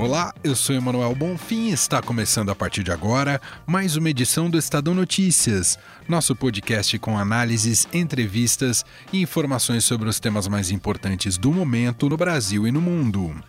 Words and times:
Olá, 0.00 0.32
eu 0.42 0.56
sou 0.56 0.74
Emanuel 0.74 1.14
Bonfim 1.14 1.68
e 1.68 1.72
está 1.72 2.00
começando 2.00 2.48
a 2.48 2.54
partir 2.54 2.82
de 2.82 2.90
agora 2.90 3.38
mais 3.66 3.96
uma 3.96 4.08
edição 4.08 4.48
do 4.48 4.56
Estadão 4.56 4.94
Notícias, 4.94 5.78
nosso 6.08 6.34
podcast 6.34 6.98
com 6.98 7.18
análises, 7.18 7.86
entrevistas 7.92 8.82
e 9.12 9.20
informações 9.20 9.84
sobre 9.84 10.08
os 10.08 10.18
temas 10.18 10.48
mais 10.48 10.70
importantes 10.70 11.36
do 11.36 11.52
momento 11.52 12.08
no 12.08 12.16
Brasil 12.16 12.66
e 12.66 12.72
no 12.72 12.80
mundo. 12.80 13.44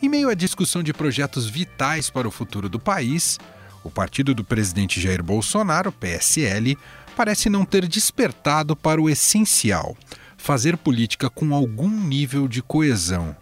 Em 0.00 0.08
meio 0.08 0.28
à 0.28 0.34
discussão 0.34 0.80
de 0.80 0.92
projetos 0.92 1.48
vitais 1.48 2.08
para 2.08 2.28
o 2.28 2.30
futuro 2.30 2.68
do 2.68 2.78
país, 2.78 3.36
o 3.82 3.90
partido 3.90 4.32
do 4.32 4.44
presidente 4.44 5.00
Jair 5.00 5.24
Bolsonaro, 5.24 5.90
PSL, 5.90 6.78
parece 7.16 7.50
não 7.50 7.64
ter 7.64 7.88
despertado 7.88 8.76
para 8.76 9.02
o 9.02 9.10
essencial: 9.10 9.96
fazer 10.36 10.76
política 10.76 11.28
com 11.28 11.52
algum 11.52 11.90
nível 11.90 12.46
de 12.46 12.62
coesão. 12.62 13.36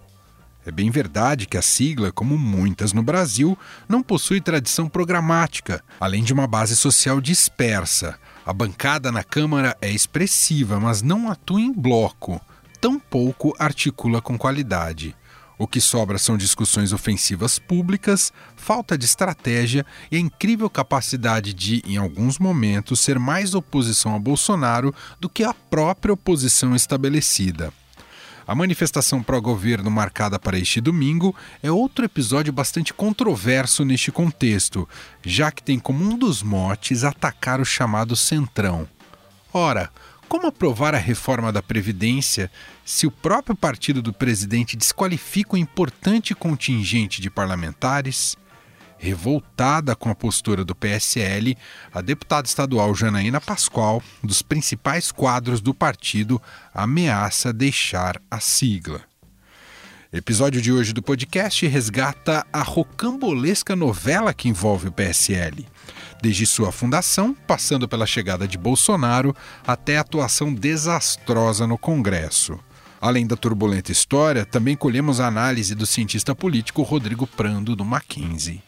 É 0.64 0.70
bem 0.70 0.90
verdade 0.90 1.46
que 1.46 1.56
a 1.56 1.62
sigla, 1.62 2.12
como 2.12 2.38
muitas 2.38 2.92
no 2.92 3.02
Brasil, 3.02 3.58
não 3.88 4.02
possui 4.02 4.40
tradição 4.40 4.88
programática, 4.88 5.82
além 5.98 6.22
de 6.22 6.32
uma 6.32 6.46
base 6.46 6.76
social 6.76 7.20
dispersa. 7.20 8.16
A 8.46 8.52
bancada 8.52 9.10
na 9.10 9.24
Câmara 9.24 9.76
é 9.80 9.90
expressiva, 9.90 10.78
mas 10.78 11.02
não 11.02 11.28
atua 11.28 11.60
em 11.60 11.72
bloco, 11.72 12.40
tampouco 12.80 13.54
articula 13.58 14.20
com 14.20 14.38
qualidade. 14.38 15.16
O 15.58 15.66
que 15.66 15.80
sobra 15.80 16.16
são 16.18 16.36
discussões 16.36 16.92
ofensivas 16.92 17.58
públicas, 17.58 18.32
falta 18.56 18.96
de 18.96 19.04
estratégia 19.04 19.84
e 20.10 20.16
a 20.16 20.20
incrível 20.20 20.70
capacidade 20.70 21.52
de, 21.52 21.82
em 21.86 21.96
alguns 21.96 22.38
momentos, 22.38 23.00
ser 23.00 23.18
mais 23.18 23.54
oposição 23.54 24.14
a 24.14 24.18
Bolsonaro 24.18 24.94
do 25.20 25.28
que 25.28 25.44
a 25.44 25.52
própria 25.52 26.14
oposição 26.14 26.74
estabelecida. 26.74 27.72
A 28.46 28.54
manifestação 28.54 29.22
pró-governo 29.22 29.90
marcada 29.90 30.38
para 30.38 30.58
este 30.58 30.80
domingo 30.80 31.34
é 31.62 31.70
outro 31.70 32.04
episódio 32.04 32.52
bastante 32.52 32.92
controverso 32.92 33.84
neste 33.84 34.10
contexto, 34.10 34.88
já 35.24 35.50
que 35.52 35.62
tem 35.62 35.78
como 35.78 36.04
um 36.04 36.18
dos 36.18 36.42
motes 36.42 37.04
atacar 37.04 37.60
o 37.60 37.64
chamado 37.64 38.16
Centrão. 38.16 38.88
Ora, 39.52 39.90
como 40.28 40.46
aprovar 40.46 40.94
a 40.94 40.98
reforma 40.98 41.52
da 41.52 41.62
Previdência 41.62 42.50
se 42.84 43.06
o 43.06 43.10
próprio 43.10 43.54
partido 43.54 44.02
do 44.02 44.12
presidente 44.12 44.76
desqualifica 44.76 45.54
o 45.54 45.58
importante 45.58 46.34
contingente 46.34 47.20
de 47.20 47.30
parlamentares? 47.30 48.36
Revoltada 49.02 49.96
com 49.96 50.08
a 50.10 50.14
postura 50.14 50.64
do 50.64 50.76
PSL, 50.76 51.58
a 51.92 52.00
deputada 52.00 52.46
estadual 52.46 52.94
Janaína 52.94 53.40
Pascoal, 53.40 54.00
dos 54.22 54.42
principais 54.42 55.10
quadros 55.10 55.60
do 55.60 55.74
partido, 55.74 56.40
ameaça 56.72 57.52
deixar 57.52 58.22
a 58.30 58.38
sigla. 58.38 59.00
Episódio 60.12 60.62
de 60.62 60.70
hoje 60.70 60.92
do 60.92 61.02
podcast 61.02 61.66
resgata 61.66 62.46
a 62.52 62.62
rocambolesca 62.62 63.74
novela 63.74 64.32
que 64.32 64.48
envolve 64.48 64.86
o 64.86 64.92
PSL. 64.92 65.66
Desde 66.22 66.46
sua 66.46 66.70
fundação, 66.70 67.34
passando 67.34 67.88
pela 67.88 68.06
chegada 68.06 68.46
de 68.46 68.56
Bolsonaro 68.56 69.34
até 69.66 69.98
a 69.98 70.02
atuação 70.02 70.54
desastrosa 70.54 71.66
no 71.66 71.76
Congresso. 71.76 72.56
Além 73.00 73.26
da 73.26 73.34
turbulenta 73.34 73.90
história, 73.90 74.46
também 74.46 74.76
colhemos 74.76 75.18
a 75.18 75.26
análise 75.26 75.74
do 75.74 75.86
cientista 75.86 76.36
político 76.36 76.82
Rodrigo 76.82 77.26
Prando, 77.26 77.74
do 77.74 77.84
Mackenzie. 77.84 78.62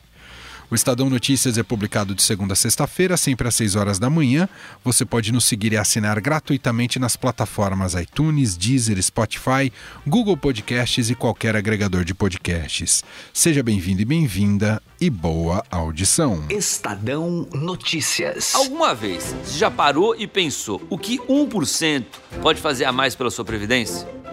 O 0.74 0.82
Estadão 0.84 1.08
Notícias 1.08 1.56
é 1.56 1.62
publicado 1.62 2.16
de 2.16 2.22
segunda 2.24 2.54
a 2.54 2.56
sexta-feira, 2.56 3.16
sempre 3.16 3.46
às 3.46 3.54
6 3.54 3.76
horas 3.76 4.00
da 4.00 4.10
manhã. 4.10 4.48
Você 4.82 5.04
pode 5.04 5.30
nos 5.30 5.44
seguir 5.44 5.72
e 5.72 5.76
assinar 5.76 6.20
gratuitamente 6.20 6.98
nas 6.98 7.14
plataformas 7.14 7.94
iTunes, 7.94 8.56
Deezer, 8.56 9.00
Spotify, 9.00 9.72
Google 10.04 10.36
Podcasts 10.36 11.10
e 11.10 11.14
qualquer 11.14 11.54
agregador 11.54 12.02
de 12.04 12.12
podcasts. 12.12 13.04
Seja 13.32 13.62
bem-vindo 13.62 14.02
e 14.02 14.04
bem-vinda 14.04 14.82
e 15.00 15.08
boa 15.08 15.64
audição. 15.70 16.44
Estadão 16.50 17.46
Notícias. 17.54 18.52
Alguma 18.56 18.96
vez 18.96 19.32
você 19.44 19.56
já 19.56 19.70
parou 19.70 20.16
e 20.16 20.26
pensou 20.26 20.82
o 20.90 20.98
que 20.98 21.20
1% 21.20 22.04
pode 22.42 22.60
fazer 22.60 22.84
a 22.84 22.90
mais 22.90 23.14
pela 23.14 23.30
sua 23.30 23.44
previdência? 23.44 24.23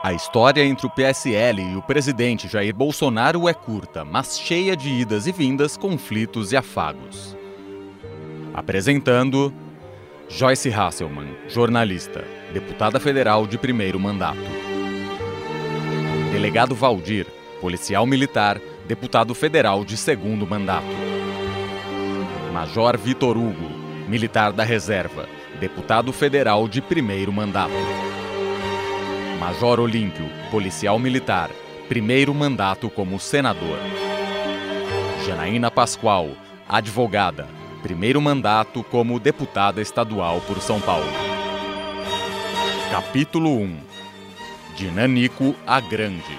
A 0.00 0.12
história 0.12 0.64
entre 0.64 0.86
o 0.86 0.90
PSL 0.90 1.60
e 1.60 1.76
o 1.76 1.82
presidente 1.82 2.46
Jair 2.46 2.72
Bolsonaro 2.72 3.48
é 3.48 3.52
curta, 3.52 4.04
mas 4.04 4.38
cheia 4.38 4.76
de 4.76 4.88
idas 4.88 5.26
e 5.26 5.32
vindas, 5.32 5.76
conflitos 5.76 6.52
e 6.52 6.56
afagos. 6.56 7.36
Apresentando 8.54 9.52
Joyce 10.28 10.72
Hasselman, 10.72 11.34
jornalista, 11.48 12.24
deputada 12.52 13.00
federal 13.00 13.44
de 13.44 13.58
primeiro 13.58 13.98
mandato. 13.98 14.38
Delegado 16.30 16.76
Valdir, 16.76 17.26
policial 17.60 18.06
militar, 18.06 18.60
deputado 18.86 19.34
federal 19.34 19.84
de 19.84 19.96
segundo 19.96 20.46
mandato. 20.46 20.86
Major 22.52 22.96
Vitor 22.96 23.36
Hugo, 23.36 23.68
militar 24.08 24.52
da 24.52 24.62
reserva, 24.62 25.28
deputado 25.58 26.12
federal 26.12 26.68
de 26.68 26.80
primeiro 26.80 27.32
mandato. 27.32 27.72
Major 29.38 29.78
Olímpio, 29.78 30.28
policial 30.50 30.98
militar, 30.98 31.48
primeiro 31.88 32.34
mandato 32.34 32.90
como 32.90 33.20
senador. 33.20 33.78
Janaína 35.24 35.70
Pascoal, 35.70 36.30
advogada, 36.68 37.46
primeiro 37.80 38.20
mandato 38.20 38.82
como 38.82 39.20
deputada 39.20 39.80
estadual 39.80 40.40
por 40.40 40.60
São 40.60 40.80
Paulo. 40.80 41.06
Capítulo 42.90 43.50
1 43.50 43.78
De 44.76 44.90
Nanico 44.90 45.54
a 45.64 45.78
Grande. 45.78 46.36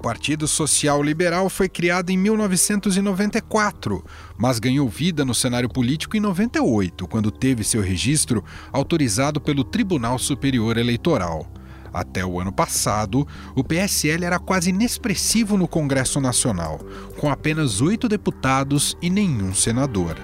Partido 0.00 0.48
Social 0.48 1.02
Liberal 1.02 1.50
foi 1.50 1.68
criado 1.68 2.08
em 2.08 2.16
1994, 2.16 4.02
mas 4.38 4.58
ganhou 4.58 4.88
vida 4.88 5.26
no 5.26 5.34
cenário 5.34 5.68
político 5.68 6.16
em 6.16 6.20
98, 6.20 7.06
quando 7.06 7.30
teve 7.30 7.62
seu 7.62 7.82
registro 7.82 8.42
autorizado 8.72 9.38
pelo 9.42 9.62
Tribunal 9.62 10.18
Superior 10.18 10.78
Eleitoral. 10.78 11.46
Até 11.92 12.24
o 12.24 12.40
ano 12.40 12.50
passado, 12.50 13.28
o 13.54 13.62
PSL 13.62 14.24
era 14.24 14.38
quase 14.38 14.70
inexpressivo 14.70 15.58
no 15.58 15.68
Congresso 15.68 16.18
Nacional, 16.18 16.80
com 17.18 17.30
apenas 17.30 17.82
oito 17.82 18.08
deputados 18.08 18.96
e 19.02 19.10
nenhum 19.10 19.52
senador. 19.52 20.16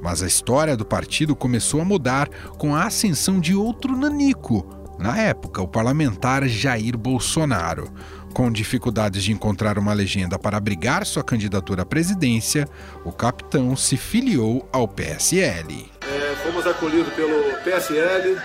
Mas 0.00 0.22
a 0.22 0.26
história 0.26 0.74
do 0.74 0.86
partido 0.86 1.36
começou 1.36 1.82
a 1.82 1.84
mudar 1.84 2.30
com 2.56 2.74
a 2.74 2.84
ascensão 2.84 3.38
de 3.38 3.54
outro 3.54 3.94
nanico, 3.94 4.80
na 5.00 5.16
época, 5.16 5.62
o 5.62 5.66
parlamentar 5.66 6.46
Jair 6.46 6.94
Bolsonaro. 6.98 7.90
Com 8.32 8.50
dificuldades 8.50 9.24
de 9.24 9.32
encontrar 9.32 9.78
uma 9.78 9.92
legenda 9.92 10.38
para 10.38 10.56
abrigar 10.56 11.04
sua 11.04 11.22
candidatura 11.22 11.82
à 11.82 11.86
presidência, 11.86 12.68
o 13.04 13.10
capitão 13.10 13.74
se 13.76 13.96
filiou 13.96 14.68
ao 14.72 14.86
PSL. 14.86 15.90
É, 16.02 16.36
fomos 16.44 16.66
acolhidos 16.66 17.12
pelo 17.14 17.52
PSL, 17.64 18.38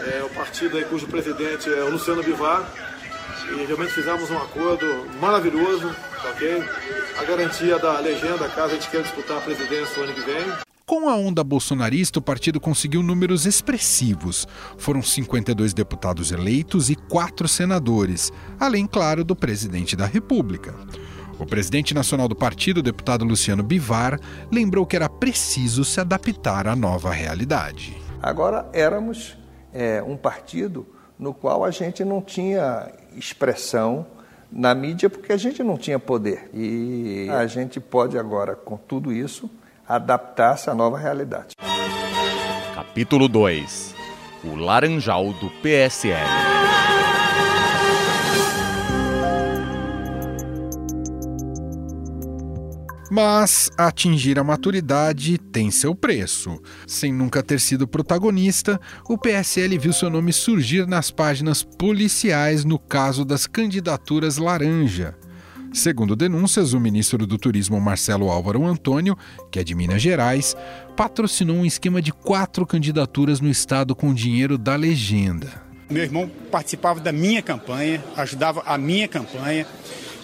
é, 0.00 0.22
o 0.24 0.28
partido 0.30 0.80
cujo 0.88 1.06
presidente 1.06 1.68
é 1.72 1.82
o 1.82 1.90
Luciano 1.90 2.22
Bivar, 2.22 2.70
e 3.50 3.64
realmente 3.64 3.92
fizemos 3.92 4.30
um 4.30 4.36
acordo 4.36 4.86
maravilhoso, 5.20 5.94
ok? 6.30 6.62
A 7.18 7.24
garantia 7.24 7.78
da 7.78 7.98
legenda 7.98 8.46
caso 8.48 8.72
a 8.72 8.74
gente 8.74 8.90
queira 8.90 9.04
disputar 9.04 9.38
a 9.38 9.40
presidência 9.40 10.00
o 10.00 10.04
ano 10.04 10.12
que 10.12 10.20
vem. 10.20 10.67
Com 10.88 11.06
a 11.06 11.14
onda 11.14 11.44
bolsonarista, 11.44 12.18
o 12.18 12.22
partido 12.22 12.58
conseguiu 12.58 13.02
números 13.02 13.44
expressivos. 13.44 14.48
Foram 14.78 15.02
52 15.02 15.74
deputados 15.74 16.32
eleitos 16.32 16.88
e 16.88 16.96
quatro 16.96 17.46
senadores, 17.46 18.32
além, 18.58 18.86
claro, 18.86 19.22
do 19.22 19.36
presidente 19.36 19.94
da 19.94 20.06
República. 20.06 20.74
O 21.38 21.44
presidente 21.44 21.92
nacional 21.92 22.26
do 22.26 22.34
partido, 22.34 22.78
o 22.78 22.82
deputado 22.82 23.22
Luciano 23.22 23.62
Bivar, 23.62 24.18
lembrou 24.50 24.86
que 24.86 24.96
era 24.96 25.10
preciso 25.10 25.84
se 25.84 26.00
adaptar 26.00 26.66
à 26.66 26.74
nova 26.74 27.12
realidade. 27.12 27.94
Agora 28.22 28.66
éramos 28.72 29.36
é, 29.74 30.02
um 30.02 30.16
partido 30.16 30.86
no 31.18 31.34
qual 31.34 31.66
a 31.66 31.70
gente 31.70 32.02
não 32.02 32.22
tinha 32.22 32.90
expressão 33.14 34.06
na 34.50 34.74
mídia 34.74 35.10
porque 35.10 35.34
a 35.34 35.36
gente 35.36 35.62
não 35.62 35.76
tinha 35.76 35.98
poder. 35.98 36.48
E 36.54 37.28
a 37.28 37.46
gente 37.46 37.78
pode 37.78 38.16
agora, 38.16 38.56
com 38.56 38.78
tudo 38.78 39.12
isso, 39.12 39.50
adaptar-se 39.88 40.68
à 40.68 40.74
nova 40.74 40.98
realidade. 40.98 41.54
Capítulo 42.74 43.26
2 43.28 43.94
O 44.44 44.54
Laranjal 44.54 45.32
do 45.32 45.48
PSL. 45.62 46.48
Mas 53.10 53.70
atingir 53.78 54.38
a 54.38 54.44
maturidade 54.44 55.38
tem 55.38 55.70
seu 55.70 55.94
preço. 55.94 56.60
Sem 56.86 57.10
nunca 57.10 57.42
ter 57.42 57.58
sido 57.58 57.88
protagonista, 57.88 58.78
o 59.08 59.16
PSL 59.16 59.78
viu 59.78 59.94
seu 59.94 60.10
nome 60.10 60.30
surgir 60.30 60.86
nas 60.86 61.10
páginas 61.10 61.62
policiais 61.62 62.66
no 62.66 62.78
caso 62.78 63.24
das 63.24 63.46
candidaturas 63.46 64.36
laranja. 64.36 65.16
Segundo 65.72 66.16
denúncias, 66.16 66.72
o 66.72 66.80
ministro 66.80 67.26
do 67.26 67.38
Turismo 67.38 67.80
Marcelo 67.80 68.30
Álvaro 68.30 68.64
Antônio, 68.64 69.16
que 69.50 69.58
é 69.58 69.64
de 69.64 69.74
Minas 69.74 70.00
Gerais, 70.00 70.56
patrocinou 70.96 71.56
um 71.56 71.66
esquema 71.66 72.00
de 72.00 72.12
quatro 72.12 72.66
candidaturas 72.66 73.40
no 73.40 73.48
estado 73.48 73.94
com 73.94 74.14
dinheiro 74.14 74.56
da 74.56 74.74
legenda. 74.76 75.62
Meu 75.90 76.02
irmão 76.02 76.30
participava 76.50 77.00
da 77.00 77.12
minha 77.12 77.42
campanha, 77.42 78.02
ajudava 78.16 78.62
a 78.66 78.76
minha 78.76 79.08
campanha. 79.08 79.66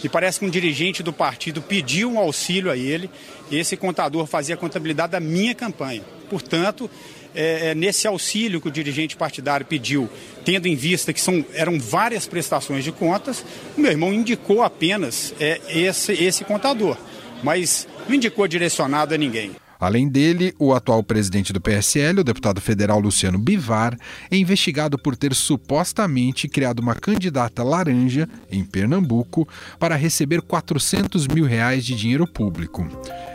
E 0.04 0.08
parece 0.08 0.38
que 0.38 0.44
um 0.44 0.50
dirigente 0.50 1.02
do 1.02 1.14
partido 1.14 1.62
pediu 1.62 2.12
um 2.12 2.18
auxílio 2.18 2.70
a 2.70 2.76
ele. 2.76 3.10
Esse 3.50 3.74
contador 3.74 4.26
fazia 4.26 4.54
a 4.54 4.58
contabilidade 4.58 5.12
da 5.12 5.20
minha 5.20 5.54
campanha. 5.54 6.02
Portanto, 6.28 6.90
é, 7.34 7.70
é, 7.70 7.74
nesse 7.74 8.06
auxílio 8.06 8.60
que 8.60 8.68
o 8.68 8.70
dirigente 8.70 9.16
partidário 9.16 9.64
pediu, 9.64 10.08
tendo 10.44 10.68
em 10.68 10.76
vista 10.76 11.10
que 11.10 11.20
são, 11.20 11.42
eram 11.54 11.80
várias 11.80 12.26
prestações 12.26 12.84
de 12.84 12.92
contas, 12.92 13.44
o 13.76 13.80
meu 13.80 13.90
irmão 13.90 14.12
indicou 14.12 14.62
apenas 14.62 15.34
é, 15.40 15.58
esse, 15.68 16.12
esse 16.12 16.44
contador, 16.44 16.98
mas 17.42 17.88
não 18.06 18.14
indicou 18.14 18.46
direcionado 18.46 19.14
a 19.14 19.18
ninguém. 19.18 19.52
Além 19.78 20.08
dele, 20.08 20.54
o 20.58 20.72
atual 20.72 21.02
presidente 21.02 21.52
do 21.52 21.60
PSL, 21.60 22.20
o 22.20 22.24
deputado 22.24 22.60
federal 22.60 23.00
Luciano 23.00 23.38
Bivar, 23.38 23.96
é 24.30 24.36
investigado 24.36 24.98
por 24.98 25.16
ter 25.16 25.34
supostamente 25.34 26.48
criado 26.48 26.80
uma 26.80 26.94
candidata 26.94 27.62
laranja 27.62 28.28
em 28.50 28.64
Pernambuco 28.64 29.48
para 29.78 29.96
receber 29.96 30.40
400 30.42 31.26
mil 31.26 31.44
reais 31.44 31.84
de 31.84 31.94
dinheiro 31.94 32.26
público. 32.26 32.86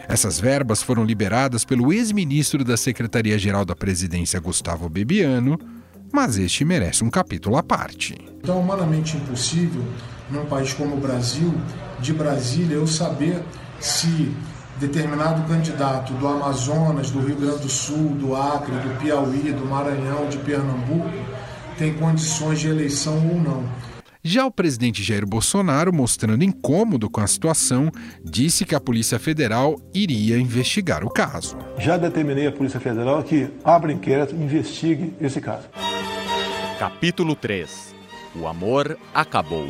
Essas 0.08 0.40
verbas 0.40 0.82
foram 0.82 1.04
liberadas 1.04 1.64
pelo 1.64 1.94
ex-ministro 1.94 2.64
da 2.64 2.76
Secretaria-Geral 2.76 3.64
da 3.64 3.76
Presidência, 3.76 4.40
Gustavo 4.40 4.90
Bebiano, 4.90 5.60
mas 6.12 6.38
este 6.38 6.66
merece 6.66 7.04
um 7.04 7.10
capítulo 7.10 7.58
à 7.58 7.64
parte. 7.64 8.18
Então, 8.42 8.60
humanamente 8.60 9.16
impossível, 9.18 9.86
num 10.32 10.46
país 10.46 10.74
como 10.74 10.96
o 10.96 11.00
Brasil, 11.00 11.54
de 12.00 12.14
Brasília, 12.14 12.76
eu 12.76 12.88
saber 12.88 13.44
se 13.80 14.32
determinado 14.80 15.48
candidato 15.48 16.14
do 16.14 16.28
Amazonas, 16.28 17.12
do 17.12 17.20
Rio 17.20 17.36
Grande 17.36 17.64
do 17.64 17.70
Sul, 17.70 18.16
do 18.16 18.36
Acre, 18.36 18.72
do 18.72 19.00
Piauí, 19.00 19.52
do 19.52 19.66
Maranhão, 19.66 20.28
de 20.30 20.38
Pernambuco, 20.38 21.10
tem 21.78 21.94
condições 21.94 22.60
de 22.60 22.70
eleição 22.70 23.16
ou 23.28 23.42
não. 23.42 23.64
Já 24.22 24.46
o 24.46 24.52
presidente 24.52 25.02
Jair 25.02 25.26
Bolsonaro, 25.26 25.94
mostrando 25.94 26.44
incômodo 26.44 27.10
com 27.10 27.22
a 27.22 27.28
situação, 27.28 27.90
disse 28.24 28.66
que 28.66 28.76
a 28.76 28.80
Polícia 28.80 29.18
Federal 29.18 29.78
iria 29.94 30.38
investigar 30.38 31.06
o 31.06 31.10
caso. 31.10 31.58
Já 31.78 31.98
determinei 31.98 32.48
à 32.48 32.52
Polícia 32.52 32.82
Federal 32.82 33.24
que 33.24 33.50
abra 33.64 33.94
inquérito 33.94 34.36
e 34.36 34.44
investigue 34.44 35.14
esse 35.22 35.40
caso. 35.40 35.70
Capítulo 36.78 37.34
3 37.34 37.96
O 38.36 38.46
amor 38.46 38.98
acabou. 39.14 39.68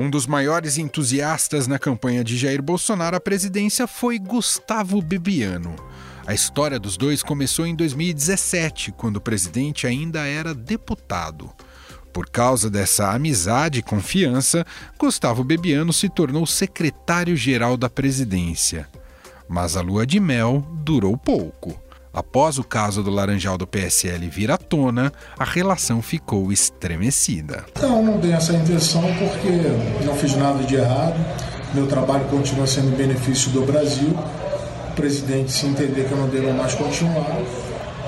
Um 0.00 0.08
dos 0.08 0.26
maiores 0.26 0.78
entusiastas 0.78 1.66
na 1.66 1.78
campanha 1.78 2.24
de 2.24 2.34
Jair 2.34 2.62
Bolsonaro 2.62 3.16
à 3.16 3.20
presidência 3.20 3.86
foi 3.86 4.18
Gustavo 4.18 5.02
Bebiano. 5.02 5.76
A 6.26 6.32
história 6.32 6.78
dos 6.78 6.96
dois 6.96 7.22
começou 7.22 7.66
em 7.66 7.76
2017, 7.76 8.92
quando 8.92 9.18
o 9.18 9.20
presidente 9.20 9.86
ainda 9.86 10.20
era 10.20 10.54
deputado. 10.54 11.50
Por 12.14 12.30
causa 12.30 12.70
dessa 12.70 13.12
amizade 13.12 13.80
e 13.80 13.82
confiança, 13.82 14.64
Gustavo 14.98 15.44
Bebiano 15.44 15.92
se 15.92 16.08
tornou 16.08 16.46
secretário-geral 16.46 17.76
da 17.76 17.90
presidência. 17.90 18.88
Mas 19.46 19.76
a 19.76 19.82
lua 19.82 20.06
de 20.06 20.18
mel 20.18 20.66
durou 20.82 21.14
pouco. 21.14 21.78
Após 22.12 22.58
o 22.58 22.64
caso 22.64 23.02
do 23.04 23.10
Laranjal 23.10 23.56
do 23.56 23.66
PSL 23.66 24.28
vir 24.28 24.50
à 24.50 24.56
tona, 24.56 25.12
a 25.38 25.44
relação 25.44 26.02
ficou 26.02 26.50
estremecida. 26.50 27.64
Não, 27.80 28.02
não 28.02 28.20
tenho 28.20 28.34
essa 28.34 28.52
intenção 28.52 29.02
porque 29.16 30.04
não 30.04 30.14
fiz 30.16 30.34
nada 30.34 30.64
de 30.64 30.74
errado. 30.74 31.14
Meu 31.72 31.86
trabalho 31.86 32.24
continua 32.24 32.66
sendo 32.66 32.96
benefício 32.96 33.50
do 33.52 33.62
Brasil. 33.62 34.10
O 34.90 34.92
presidente, 34.94 35.52
se 35.52 35.66
entender 35.66 36.08
que 36.08 36.12
eu 36.12 36.18
não 36.18 36.28
devo 36.28 36.52
mais 36.52 36.74
continuar, 36.74 37.38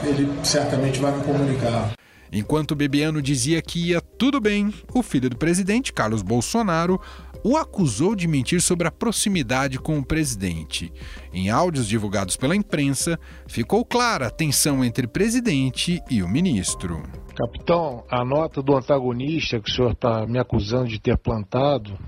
ele 0.03 0.29
certamente 0.43 0.99
vai 0.99 1.13
me 1.17 1.23
comunicar. 1.23 1.93
Enquanto 2.33 2.75
Bebiano 2.75 3.21
dizia 3.21 3.61
que 3.61 3.91
ia 3.91 4.01
tudo 4.01 4.41
bem, 4.41 4.73
o 4.95 5.03
filho 5.03 5.29
do 5.29 5.37
presidente, 5.37 5.93
Carlos 5.93 6.23
Bolsonaro, 6.23 6.99
o 7.45 7.57
acusou 7.57 8.15
de 8.15 8.27
mentir 8.27 8.63
sobre 8.63 8.89
a 8.89 8.91
proximidade 8.91 9.79
com 9.79 9.99
o 9.99 10.05
presidente. 10.05 10.91
Em 11.33 11.51
áudios 11.51 11.87
divulgados 11.87 12.37
pela 12.37 12.57
imprensa, 12.57 13.19
ficou 13.47 13.85
clara 13.85 14.29
a 14.29 14.31
tensão 14.31 14.83
entre 14.85 15.07
presidente 15.07 16.01
e 16.09 16.23
o 16.23 16.29
ministro. 16.29 17.03
Capitão, 17.37 18.05
a 18.09 18.25
nota 18.25 18.63
do 18.63 18.77
antagonista 18.77 19.61
que 19.61 19.71
o 19.71 19.75
senhor 19.75 19.93
está 19.93 20.27
me 20.27 20.39
acusando 20.39 20.89
de 20.89 21.01
ter 21.01 21.19
plantado, 21.19 21.99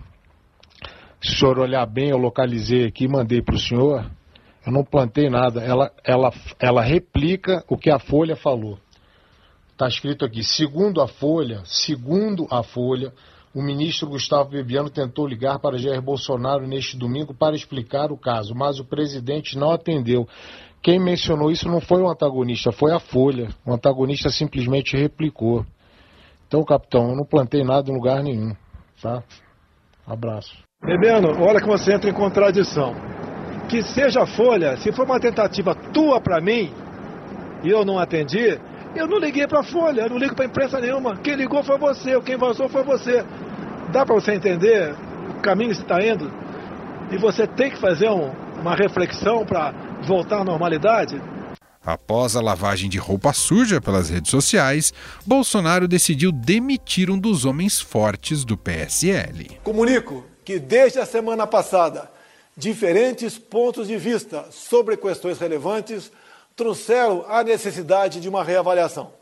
se 1.25 1.33
o 1.33 1.39
senhor 1.39 1.59
olhar 1.59 1.87
bem, 1.87 2.11
eu 2.11 2.19
localizei 2.19 2.87
aqui 2.87 3.05
e 3.05 3.09
mandei 3.09 3.41
para 3.41 3.55
o 3.55 3.59
senhor. 3.59 4.11
Eu 4.65 4.71
não 4.71 4.85
plantei 4.85 5.31
nada. 5.31 5.63
Ela, 5.63 5.91
ela, 6.05 6.31
ela 6.59 6.83
replica 6.83 7.65
o 7.67 7.79
que 7.79 7.91
a 7.91 7.99
Folha 7.99 8.37
falou. 8.37 8.79
Está 9.75 9.89
escrito 9.89 10.25
aqui, 10.25 10.45
segundo 10.45 11.03
a 11.03 11.09
Folha, 11.09 11.61
segundo 11.65 12.47
a 12.49 12.63
Folha, 12.63 13.13
o 13.53 13.61
ministro 13.61 14.09
Gustavo 14.09 14.51
Bebiano 14.51 14.89
tentou 14.89 15.27
ligar 15.27 15.59
para 15.59 15.77
Jair 15.77 16.01
Bolsonaro 16.01 16.65
neste 16.65 16.97
domingo 16.97 17.35
para 17.35 17.57
explicar 17.57 18.13
o 18.13 18.17
caso, 18.17 18.55
mas 18.55 18.79
o 18.79 18.85
presidente 18.85 19.59
não 19.59 19.73
atendeu. 19.73 20.29
Quem 20.81 21.01
mencionou 21.01 21.51
isso 21.51 21.69
não 21.69 21.81
foi 21.81 22.01
o 22.01 22.09
antagonista, 22.09 22.71
foi 22.71 22.93
a 22.93 23.01
Folha. 23.01 23.49
O 23.67 23.73
antagonista 23.73 24.31
simplesmente 24.31 24.97
replicou. 24.97 25.67
Então, 26.47 26.63
capitão, 26.63 27.09
eu 27.09 27.17
não 27.17 27.25
plantei 27.25 27.65
nada 27.65 27.91
em 27.91 27.95
lugar 27.95 28.23
nenhum, 28.23 28.55
tá? 29.03 29.25
Abraço. 30.07 30.57
Bebiano, 30.85 31.31
olha 31.43 31.61
que 31.61 31.67
você 31.67 31.95
entra 31.95 32.09
em 32.09 32.15
contradição. 32.15 32.95
Que 33.69 33.83
seja 33.83 34.23
a 34.23 34.27
Folha, 34.27 34.77
se 34.77 34.93
for 34.93 35.05
uma 35.05 35.19
tentativa 35.19 35.75
tua 35.75 36.21
para 36.21 36.41
mim 36.41 36.73
e 37.65 37.71
eu 37.71 37.85
não 37.85 37.99
atendi, 37.99 38.57
eu 38.95 39.07
não 39.07 39.19
liguei 39.19 39.47
para 39.47 39.61
a 39.61 39.65
Folha, 39.65 40.03
eu 40.03 40.11
não 40.11 40.19
ligo 40.19 40.35
para 40.35 40.45
imprensa 40.45 40.81
nenhuma. 40.81 41.17
Quem 41.17 41.35
ligou 41.35 41.63
foi 41.65 41.79
você, 41.79 42.21
quem 42.21 42.37
vazou 42.37 42.69
foi 42.69 42.83
você. 42.83 43.25
Dá 43.93 44.05
para 44.07 44.15
você 44.15 44.33
entender 44.33 44.95
o 45.31 45.41
caminho 45.41 45.71
que 45.71 45.77
você 45.77 45.83
está 45.83 46.05
indo? 46.05 46.33
E 47.11 47.19
você 47.19 47.47
tem 47.47 47.71
que 47.71 47.79
fazer 47.79 48.09
um, 48.09 48.31
uma 48.61 48.75
reflexão 48.75 49.45
para 49.45 49.73
voltar 50.07 50.41
à 50.41 50.45
normalidade? 50.45 51.21
Após 51.85 52.35
a 52.35 52.41
lavagem 52.41 52.89
de 52.89 52.97
roupa 52.97 53.33
suja 53.35 53.81
pelas 53.81 54.09
redes 54.09 54.31
sociais, 54.31 54.93
Bolsonaro 55.27 55.87
decidiu 55.87 56.33
demitir 56.33 57.11
um 57.11 57.19
dos 57.19 57.45
homens 57.45 57.79
fortes 57.79 58.43
do 58.45 58.57
PSL. 58.57 59.59
Comunico 59.63 60.25
que 60.45 60.59
desde 60.59 60.99
a 60.99 61.07
semana 61.07 61.47
passada, 61.47 62.11
diferentes 62.57 63.37
pontos 63.39 63.89
de 63.89 63.97
vista 63.97 64.47
sobre 64.51 64.97
questões 64.97 65.39
relevantes 65.39 66.11
trouxeram 66.57 67.25
a 67.29 67.43
necessidade 67.43 68.21
de 68.21 68.29
uma 68.29 68.45
reavaliação. 68.45 69.13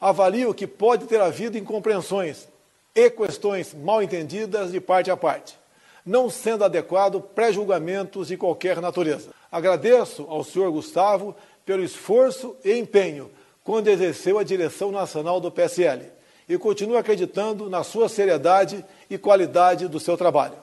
Avalio 0.00 0.54
que 0.54 0.66
pode 0.66 1.06
ter 1.06 1.20
havido 1.20 1.58
incompreensões 1.58 2.48
e 2.94 3.10
questões 3.10 3.74
mal 3.74 4.02
entendidas 4.02 4.72
de 4.72 4.80
parte 4.80 5.10
a 5.10 5.16
parte, 5.16 5.58
não 6.04 6.30
sendo 6.30 6.64
adequado 6.64 7.20
pré-julgamentos 7.20 8.28
de 8.28 8.36
qualquer 8.36 8.80
natureza. 8.80 9.30
Agradeço 9.50 10.26
ao 10.28 10.42
senhor 10.42 10.70
Gustavo 10.70 11.34
pelo 11.64 11.84
esforço 11.84 12.56
e 12.64 12.72
empenho 12.72 13.30
quando 13.62 13.88
exerceu 13.88 14.38
a 14.38 14.44
direção 14.44 14.90
nacional 14.90 15.40
do 15.40 15.50
PSL 15.50 16.06
e 16.48 16.58
continuo 16.58 16.96
acreditando 16.96 17.70
na 17.70 17.84
sua 17.84 18.08
seriedade 18.08 18.84
e 19.08 19.16
qualidade 19.16 19.86
do 19.86 20.00
seu 20.00 20.16
trabalho. 20.16 20.56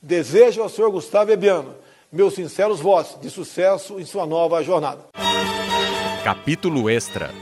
Desejo 0.00 0.62
ao 0.62 0.68
senhor 0.68 0.90
Gustavo 0.90 1.32
Ebiano 1.32 1.74
meus 2.12 2.34
sinceros 2.34 2.80
votos 2.80 3.18
de 3.20 3.30
sucesso 3.30 3.98
em 3.98 4.04
sua 4.04 4.26
nova 4.26 4.62
jornada. 4.62 5.06
Capítulo 6.22 6.90
Extra 6.90 7.32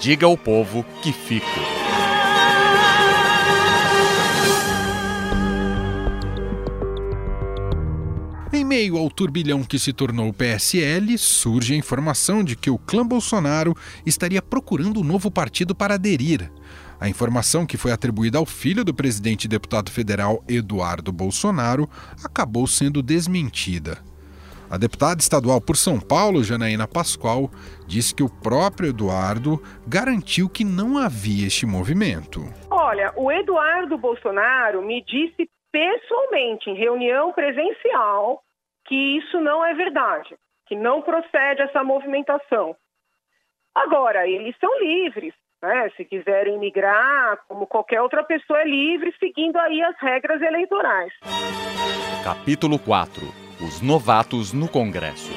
Diga 0.00 0.26
ao 0.26 0.36
povo 0.36 0.84
que 1.02 1.12
fico. 1.12 1.80
meio 8.70 8.96
ao 8.96 9.10
turbilhão 9.10 9.64
que 9.64 9.80
se 9.80 9.92
tornou 9.92 10.28
o 10.28 10.32
PSL, 10.32 11.18
surge 11.18 11.74
a 11.74 11.76
informação 11.76 12.44
de 12.44 12.54
que 12.54 12.70
o 12.70 12.78
clã 12.78 13.04
Bolsonaro 13.04 13.76
estaria 14.06 14.40
procurando 14.40 15.00
um 15.00 15.02
novo 15.02 15.28
partido 15.28 15.74
para 15.74 15.94
aderir. 15.94 16.48
A 17.00 17.08
informação 17.08 17.66
que 17.66 17.76
foi 17.76 17.90
atribuída 17.90 18.38
ao 18.38 18.46
filho 18.46 18.84
do 18.84 18.94
presidente 18.94 19.46
e 19.46 19.48
deputado 19.48 19.90
federal 19.90 20.44
Eduardo 20.46 21.10
Bolsonaro 21.10 21.90
acabou 22.22 22.64
sendo 22.64 23.02
desmentida. 23.02 24.09
A 24.70 24.78
deputada 24.78 25.20
estadual 25.20 25.60
por 25.60 25.76
São 25.76 25.98
Paulo, 25.98 26.44
Janaína 26.44 26.86
Pascoal, 26.86 27.50
disse 27.88 28.14
que 28.14 28.22
o 28.22 28.30
próprio 28.30 28.90
Eduardo 28.90 29.60
garantiu 29.84 30.48
que 30.48 30.62
não 30.62 30.96
havia 30.96 31.48
este 31.48 31.66
movimento. 31.66 32.38
Olha, 32.70 33.12
o 33.16 33.32
Eduardo 33.32 33.98
Bolsonaro 33.98 34.80
me 34.80 35.02
disse 35.02 35.50
pessoalmente, 35.72 36.70
em 36.70 36.76
reunião 36.76 37.32
presencial, 37.32 38.40
que 38.86 39.18
isso 39.18 39.40
não 39.40 39.64
é 39.64 39.74
verdade, 39.74 40.36
que 40.66 40.76
não 40.76 41.02
procede 41.02 41.62
essa 41.62 41.82
movimentação. 41.82 42.76
Agora, 43.74 44.28
eles 44.28 44.54
são 44.60 44.70
livres, 44.78 45.34
né? 45.60 45.90
Se 45.96 46.04
quiserem 46.04 46.60
migrar, 46.60 47.40
como 47.48 47.66
qualquer 47.66 48.00
outra 48.00 48.22
pessoa 48.22 48.60
é 48.60 48.64
livre, 48.64 49.12
seguindo 49.18 49.56
aí 49.56 49.82
as 49.82 49.96
regras 49.98 50.40
eleitorais. 50.40 51.12
Capítulo 52.22 52.78
4 52.78 53.49
Os 53.62 53.82
novatos 53.82 54.54
no 54.54 54.66
Congresso. 54.66 55.28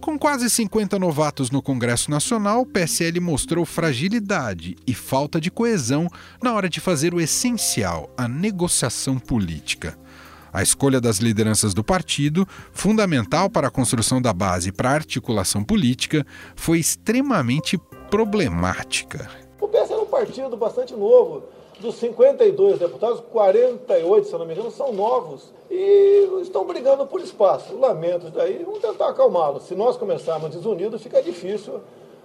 Com 0.00 0.16
quase 0.16 0.48
50 0.48 1.00
novatos 1.00 1.50
no 1.50 1.60
Congresso 1.60 2.12
Nacional, 2.12 2.60
o 2.60 2.66
PSL 2.66 3.18
mostrou 3.18 3.64
fragilidade 3.66 4.76
e 4.86 4.94
falta 4.94 5.40
de 5.40 5.50
coesão 5.50 6.08
na 6.40 6.54
hora 6.54 6.68
de 6.68 6.78
fazer 6.78 7.12
o 7.12 7.20
essencial, 7.20 8.08
a 8.16 8.28
negociação 8.28 9.18
política. 9.18 9.98
A 10.52 10.62
escolha 10.62 11.00
das 11.00 11.18
lideranças 11.18 11.74
do 11.74 11.82
partido, 11.82 12.46
fundamental 12.72 13.50
para 13.50 13.66
a 13.66 13.70
construção 13.70 14.22
da 14.22 14.32
base 14.32 14.70
para 14.70 14.90
a 14.90 14.94
articulação 14.94 15.64
política, 15.64 16.24
foi 16.54 16.78
extremamente 16.78 17.76
problemática. 18.08 19.45
O 19.66 19.68
PSL 19.68 19.98
é 19.98 20.02
um 20.04 20.06
partido 20.06 20.56
bastante 20.56 20.94
novo. 20.94 21.42
Dos 21.80 21.96
52 21.96 22.78
deputados, 22.78 23.20
48, 23.32 24.28
se 24.28 24.32
não 24.34 24.46
me 24.46 24.54
engano, 24.54 24.70
são 24.70 24.92
novos 24.92 25.52
e 25.68 26.40
estão 26.40 26.64
brigando 26.64 27.04
por 27.04 27.20
espaço. 27.20 27.76
Lamento 27.76 28.30
daí, 28.30 28.62
vamos 28.64 28.78
tentar 28.78 29.08
acalmá-los. 29.08 29.64
Se 29.64 29.74
nós 29.74 29.96
começarmos 29.96 30.54
desunidos, 30.54 31.02
fica 31.02 31.20
difícil 31.20 31.80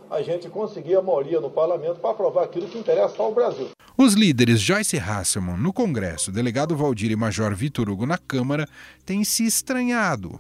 a 0.08 0.22
gente 0.22 0.50
conseguir 0.50 0.96
a 0.96 1.02
maioria 1.02 1.42
no 1.42 1.50
parlamento 1.50 2.00
para 2.00 2.12
aprovar 2.12 2.44
aquilo 2.44 2.68
que 2.68 2.78
interessa 2.78 3.24
ao 3.24 3.34
Brasil. 3.34 3.70
Os 3.98 4.14
líderes 4.14 4.60
Joyce 4.60 5.00
Hasselman 5.00 5.58
no 5.58 5.74
Congresso, 5.74 6.32
delegado 6.32 6.78
Valdir 6.78 7.10
e 7.10 7.16
Major 7.16 7.56
Vitor 7.56 7.90
Hugo 7.90 8.06
na 8.06 8.20
Câmara 8.20 8.68
têm 9.04 9.24
se 9.24 9.48
estranhado. 9.48 10.40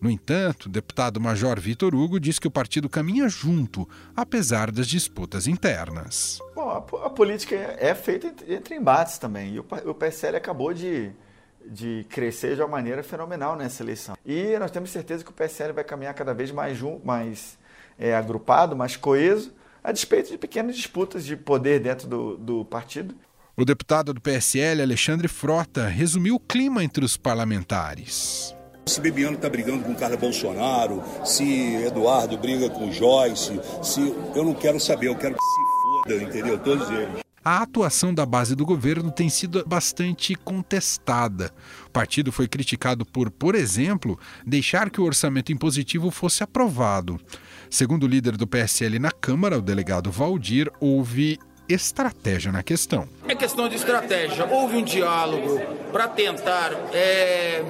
No 0.00 0.08
entanto, 0.08 0.66
o 0.66 0.68
deputado 0.68 1.20
Major 1.20 1.58
Vitor 1.58 1.94
Hugo 1.94 2.20
diz 2.20 2.38
que 2.38 2.46
o 2.46 2.50
partido 2.50 2.88
caminha 2.88 3.28
junto, 3.28 3.88
apesar 4.14 4.70
das 4.70 4.86
disputas 4.86 5.48
internas. 5.48 6.38
Bom, 6.54 6.68
a, 6.70 7.06
a 7.06 7.10
política 7.10 7.56
é 7.56 7.94
feita 7.94 8.28
entre, 8.28 8.54
entre 8.54 8.74
embates 8.76 9.18
também. 9.18 9.54
E 9.54 9.58
o, 9.58 9.66
o 9.86 9.94
PSL 9.94 10.36
acabou 10.36 10.72
de, 10.72 11.10
de 11.66 12.06
crescer 12.08 12.54
de 12.54 12.62
uma 12.62 12.68
maneira 12.68 13.02
fenomenal 13.02 13.56
nessa 13.56 13.82
eleição. 13.82 14.16
E 14.24 14.56
nós 14.58 14.70
temos 14.70 14.90
certeza 14.90 15.24
que 15.24 15.30
o 15.30 15.34
PSL 15.34 15.72
vai 15.72 15.82
caminhar 15.82 16.14
cada 16.14 16.32
vez 16.32 16.52
mais, 16.52 16.78
mais 17.04 17.58
é, 17.98 18.14
agrupado, 18.14 18.76
mais 18.76 18.96
coeso, 18.96 19.52
a 19.82 19.90
despeito 19.90 20.30
de 20.30 20.38
pequenas 20.38 20.76
disputas 20.76 21.24
de 21.24 21.36
poder 21.36 21.80
dentro 21.80 22.06
do, 22.06 22.36
do 22.36 22.64
partido. 22.64 23.16
O 23.56 23.64
deputado 23.64 24.14
do 24.14 24.20
PSL, 24.20 24.80
Alexandre 24.80 25.26
Frota, 25.26 25.88
resumiu 25.88 26.36
o 26.36 26.40
clima 26.40 26.84
entre 26.84 27.04
os 27.04 27.16
parlamentares. 27.16 28.56
Se 28.88 29.00
Bebiano 29.00 29.36
está 29.36 29.50
brigando 29.50 29.84
com 29.84 29.92
o 29.92 29.94
Carlos 29.94 30.18
Bolsonaro, 30.18 31.02
se 31.24 31.76
Eduardo 31.86 32.38
briga 32.38 32.70
com 32.70 32.90
Joyce, 32.90 33.60
se 33.82 34.00
eu 34.34 34.42
não 34.42 34.54
quero 34.54 34.80
saber, 34.80 35.08
eu 35.08 35.14
quero 35.14 35.34
que 35.34 35.40
se 35.40 36.14
foda, 36.16 36.22
entendeu? 36.22 36.58
Todos 36.58 36.88
eles. 36.90 37.28
A 37.44 37.62
atuação 37.62 38.12
da 38.12 38.26
base 38.26 38.54
do 38.54 38.64
governo 38.64 39.10
tem 39.10 39.28
sido 39.28 39.64
bastante 39.66 40.34
contestada. 40.34 41.52
O 41.86 41.90
partido 41.90 42.32
foi 42.32 42.48
criticado 42.48 43.06
por, 43.06 43.30
por 43.30 43.54
exemplo, 43.54 44.18
deixar 44.44 44.90
que 44.90 45.00
o 45.00 45.04
orçamento 45.04 45.52
impositivo 45.52 46.10
fosse 46.10 46.42
aprovado. 46.42 47.20
Segundo 47.70 48.04
o 48.04 48.06
líder 48.08 48.36
do 48.36 48.46
PSL 48.46 48.98
na 48.98 49.10
Câmara, 49.10 49.58
o 49.58 49.62
delegado 49.62 50.10
Valdir, 50.10 50.70
houve 50.80 51.38
estratégia 51.68 52.50
na 52.50 52.62
questão. 52.62 53.06
É 53.26 53.34
questão 53.34 53.68
de 53.68 53.76
estratégia. 53.76 54.46
Houve 54.46 54.76
um 54.76 54.82
diálogo 54.82 55.60
para 55.92 56.08
tentar 56.08 56.72
é, 56.92 57.62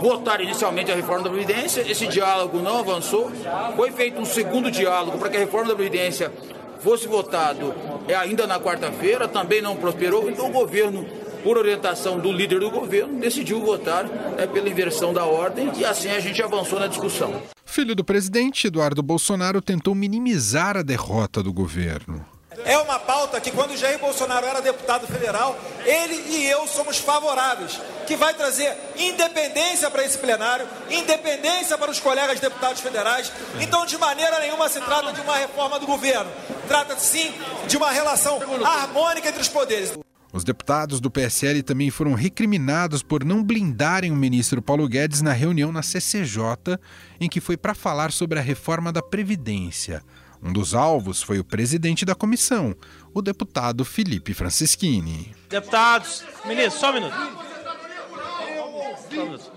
votar 0.00 0.40
inicialmente 0.40 0.90
a 0.90 0.94
reforma 0.94 1.24
da 1.24 1.30
Previdência. 1.30 1.80
Esse 1.90 2.06
diálogo 2.06 2.58
não 2.58 2.78
avançou. 2.78 3.30
Foi 3.76 3.90
feito 3.92 4.20
um 4.20 4.24
segundo 4.24 4.70
diálogo 4.70 5.18
para 5.18 5.28
que 5.28 5.36
a 5.36 5.40
reforma 5.40 5.68
da 5.68 5.74
Previdência 5.74 6.32
fosse 6.80 7.08
votado 7.08 7.74
é, 8.06 8.14
ainda 8.14 8.46
na 8.46 8.60
quarta-feira. 8.60 9.26
Também 9.26 9.62
não 9.62 9.76
prosperou. 9.76 10.30
Então 10.30 10.48
o 10.48 10.52
governo 10.52 11.06
por 11.46 11.56
orientação 11.56 12.18
do 12.18 12.32
líder 12.32 12.58
do 12.58 12.68
governo, 12.68 13.20
decidiu 13.20 13.64
votar 13.64 14.04
é, 14.36 14.48
pela 14.48 14.68
inversão 14.68 15.14
da 15.14 15.24
ordem 15.24 15.70
e 15.76 15.84
assim 15.84 16.08
a 16.10 16.18
gente 16.18 16.42
avançou 16.42 16.80
na 16.80 16.88
discussão. 16.88 17.40
Filho 17.64 17.94
do 17.94 18.02
presidente, 18.02 18.66
Eduardo 18.66 19.00
Bolsonaro 19.00 19.62
tentou 19.62 19.94
minimizar 19.94 20.76
a 20.76 20.82
derrota 20.82 21.44
do 21.44 21.52
governo. 21.52 22.26
É 22.64 22.76
uma 22.78 22.98
pauta 22.98 23.40
que, 23.40 23.52
quando 23.52 23.76
Jair 23.76 23.98
Bolsonaro 23.98 24.44
era 24.44 24.60
deputado 24.60 25.06
federal, 25.06 25.56
ele 25.84 26.14
e 26.14 26.46
eu 26.46 26.66
somos 26.66 26.98
favoráveis, 26.98 27.80
que 28.06 28.16
vai 28.16 28.32
trazer 28.34 28.76
independência 28.96 29.90
para 29.90 30.04
esse 30.04 30.16
plenário, 30.16 30.66
independência 30.90 31.76
para 31.76 31.90
os 31.90 32.00
colegas 32.00 32.40
deputados 32.40 32.80
federais. 32.80 33.32
Então, 33.60 33.84
de 33.84 33.98
maneira 33.98 34.38
nenhuma 34.40 34.68
se 34.68 34.80
trata 34.80 35.12
de 35.12 35.20
uma 35.20 35.36
reforma 35.36 35.78
do 35.78 35.86
governo. 35.86 36.30
Trata-se 36.68 37.06
sim 37.06 37.34
de 37.66 37.76
uma 37.76 37.90
relação 37.90 38.40
harmônica 38.64 39.28
entre 39.28 39.42
os 39.42 39.48
poderes. 39.48 39.92
Os 40.32 40.44
deputados 40.44 41.00
do 41.00 41.10
PSL 41.10 41.62
também 41.62 41.90
foram 41.90 42.12
recriminados 42.12 43.02
por 43.02 43.24
não 43.24 43.42
blindarem 43.42 44.12
o 44.12 44.16
ministro 44.16 44.60
Paulo 44.60 44.86
Guedes 44.86 45.22
na 45.22 45.32
reunião 45.32 45.72
na 45.72 45.82
CCJ, 45.82 46.78
em 47.18 47.28
que 47.28 47.40
foi 47.40 47.56
para 47.56 47.74
falar 47.74 48.12
sobre 48.12 48.38
a 48.38 48.42
reforma 48.42 48.92
da 48.92 49.00
Previdência. 49.00 50.02
Um 50.42 50.52
dos 50.52 50.74
alvos 50.74 51.22
foi 51.22 51.38
o 51.38 51.44
presidente 51.44 52.04
da 52.04 52.14
comissão, 52.14 52.76
o 53.14 53.22
deputado 53.22 53.84
Felipe 53.84 54.34
Francischini. 54.34 55.34
Deputados, 55.48 56.22
ministro, 56.44 56.80
só 56.80 56.90
um 56.90 56.94
minuto. 56.94 57.45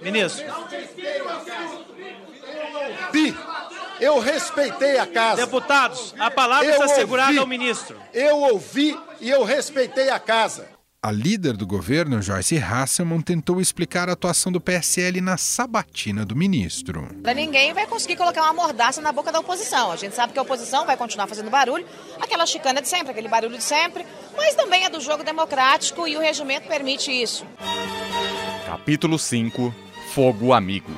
Ministro. 0.01 0.45
Pi, 3.11 3.35
eu 3.99 4.19
respeitei 4.19 4.97
a 4.97 5.05
casa. 5.05 5.45
Deputados, 5.45 6.15
a 6.17 6.31
palavra 6.31 6.65
eu 6.65 6.71
está 6.71 6.85
ouvi, 6.85 6.95
segurada 6.95 7.39
ao 7.39 7.47
ministro. 7.47 7.99
Eu 8.13 8.37
ouvi 8.37 8.97
e 9.19 9.29
eu 9.29 9.43
respeitei 9.43 10.09
a 10.09 10.19
casa. 10.19 10.79
A 11.01 11.13
líder 11.13 11.55
do 11.55 11.65
governo, 11.65 12.21
Joyce 12.21 12.57
Hasselman, 12.57 13.21
tentou 13.21 13.61
explicar 13.61 14.09
a 14.09 14.11
atuação 14.11 14.51
do 14.51 14.59
PSL 14.59 15.21
na 15.21 15.37
sabatina 15.37 16.25
do 16.25 16.35
ministro. 16.35 17.07
Ninguém 17.33 17.73
vai 17.73 17.87
conseguir 17.87 18.17
colocar 18.17 18.43
uma 18.43 18.51
mordaça 18.51 18.99
na 19.01 19.13
boca 19.13 19.31
da 19.31 19.39
oposição. 19.39 19.93
A 19.93 19.95
gente 19.95 20.13
sabe 20.13 20.33
que 20.33 20.39
a 20.39 20.41
oposição 20.41 20.85
vai 20.85 20.97
continuar 20.97 21.27
fazendo 21.27 21.49
barulho, 21.49 21.85
aquela 22.19 22.45
chicana 22.45 22.81
de 22.81 22.89
sempre, 22.89 23.11
aquele 23.11 23.29
barulho 23.29 23.55
de 23.55 23.63
sempre, 23.63 24.05
mas 24.35 24.55
também 24.55 24.83
é 24.83 24.89
do 24.89 24.99
jogo 24.99 25.23
democrático 25.23 26.05
e 26.05 26.17
o 26.17 26.19
regimento 26.19 26.67
permite 26.67 27.09
isso. 27.13 27.45
Capítulo 28.69 29.17
5 29.17 29.73
Fogo 30.13 30.53
Amigo. 30.53 30.91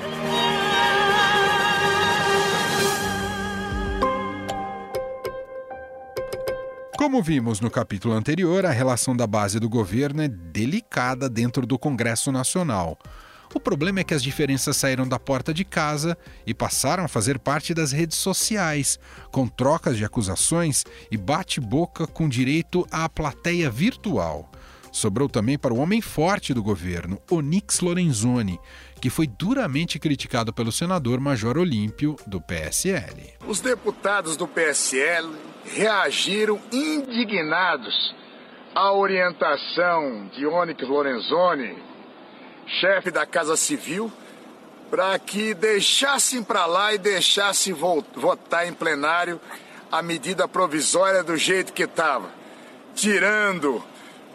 Como 6.97 7.23
vimos 7.23 7.61
no 7.61 7.71
capítulo 7.71 8.13
anterior, 8.13 8.65
a 8.65 8.71
relação 8.71 9.15
da 9.15 9.25
base 9.25 9.57
do 9.57 9.69
governo 9.69 10.21
é 10.21 10.27
delicada 10.27 11.29
dentro 11.29 11.65
do 11.65 11.79
Congresso 11.79 12.29
Nacional. 12.29 12.99
O 13.55 13.59
problema 13.59 14.01
é 14.01 14.03
que 14.03 14.13
as 14.13 14.21
diferenças 14.21 14.75
saíram 14.75 15.07
da 15.07 15.17
porta 15.17 15.53
de 15.53 15.63
casa 15.63 16.17
e 16.45 16.53
passaram 16.53 17.05
a 17.05 17.07
fazer 17.07 17.39
parte 17.39 17.73
das 17.73 17.93
redes 17.93 18.17
sociais, 18.17 18.99
com 19.31 19.47
trocas 19.47 19.95
de 19.95 20.03
acusações 20.03 20.83
e 21.09 21.15
bate-boca 21.15 22.05
com 22.05 22.27
direito 22.27 22.85
à 22.91 23.07
plateia 23.07 23.71
virtual. 23.71 24.51
Sobrou 24.91 25.29
também 25.29 25.57
para 25.57 25.73
o 25.73 25.79
homem 25.79 26.01
forte 26.01 26.53
do 26.53 26.61
governo, 26.61 27.21
Onix 27.29 27.79
Lorenzoni, 27.79 28.59
que 28.99 29.09
foi 29.09 29.25
duramente 29.25 29.97
criticado 29.97 30.51
pelo 30.51 30.71
senador 30.71 31.19
Major 31.19 31.57
Olímpio, 31.57 32.17
do 32.27 32.41
PSL. 32.41 33.33
Os 33.47 33.61
deputados 33.61 34.35
do 34.35 34.47
PSL 34.47 35.33
reagiram 35.65 36.59
indignados 36.71 38.13
à 38.75 38.91
orientação 38.93 40.29
de 40.35 40.45
Onyx 40.45 40.87
Lorenzoni, 40.87 41.75
chefe 42.81 43.11
da 43.11 43.25
Casa 43.25 43.55
Civil, 43.55 44.11
para 44.89 45.17
que 45.17 45.53
deixassem 45.53 46.43
para 46.43 46.65
lá 46.65 46.93
e 46.93 46.97
deixassem 46.97 47.73
votar 47.73 48.67
em 48.67 48.73
plenário 48.73 49.39
a 49.89 50.01
medida 50.01 50.47
provisória 50.47 51.23
do 51.23 51.37
jeito 51.37 51.71
que 51.73 51.83
estava, 51.83 52.29
tirando 52.93 53.83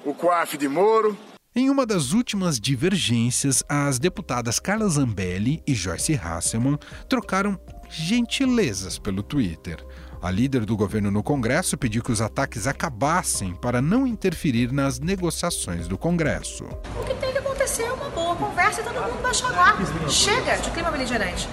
o 0.07 0.15
COAF 0.15 0.57
de 0.57 0.69
Moro. 0.69 1.19
Em 1.55 1.69
uma 1.69 1.85
das 1.85 2.13
últimas 2.13 2.61
divergências, 2.61 3.65
as 3.69 3.99
deputadas 3.99 4.61
Carla 4.61 4.89
Zambelli 4.89 5.63
e 5.67 5.75
Joyce 5.75 6.15
Hasselman 6.15 6.79
trocaram 7.09 7.59
gentilezas 7.91 8.99
pelo 8.99 9.23
Twitter. 9.23 9.85
A 10.23 10.31
líder 10.31 10.65
do 10.65 10.77
governo 10.77 11.11
no 11.11 11.25
Congresso 11.25 11.77
pediu 11.77 12.05
que 12.05 12.13
os 12.13 12.21
ataques 12.21 12.69
acabassem 12.69 13.55
para 13.55 13.83
não 13.83 14.07
interferir 14.07 14.73
nas 14.73 15.01
negociações 15.01 15.89
do 15.89 15.99
Congresso. 15.99 16.65
O 16.65 17.05
que 17.05 17.15
tem 17.15 17.33
que 17.33 17.39
acontecer 17.39 17.83
é 17.83 17.93
uma 17.93 18.09
boa 18.11 18.37
conversa 18.37 18.83
e 18.83 18.85
todo 18.85 18.95
mundo 18.95 19.21
baixar 19.23 19.49
a 19.49 19.53
guarda. 19.53 20.09
Chega 20.09 20.57
de 20.57 20.71
clima 20.71 20.91
beligerante. 20.91 21.49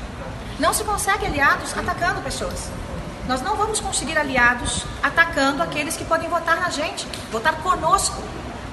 Não 0.60 0.74
se 0.74 0.84
consegue 0.84 1.26
aliados 1.26 1.76
atacando 1.76 2.22
pessoas. 2.22 2.70
Nós 3.28 3.42
não 3.42 3.56
vamos 3.56 3.80
conseguir 3.80 4.18
aliados 4.18 4.86
atacando 5.02 5.64
aqueles 5.64 5.96
que 5.96 6.04
podem 6.06 6.30
votar 6.30 6.60
na 6.60 6.70
gente, 6.70 7.08
votar 7.32 7.56
conosco, 7.62 8.22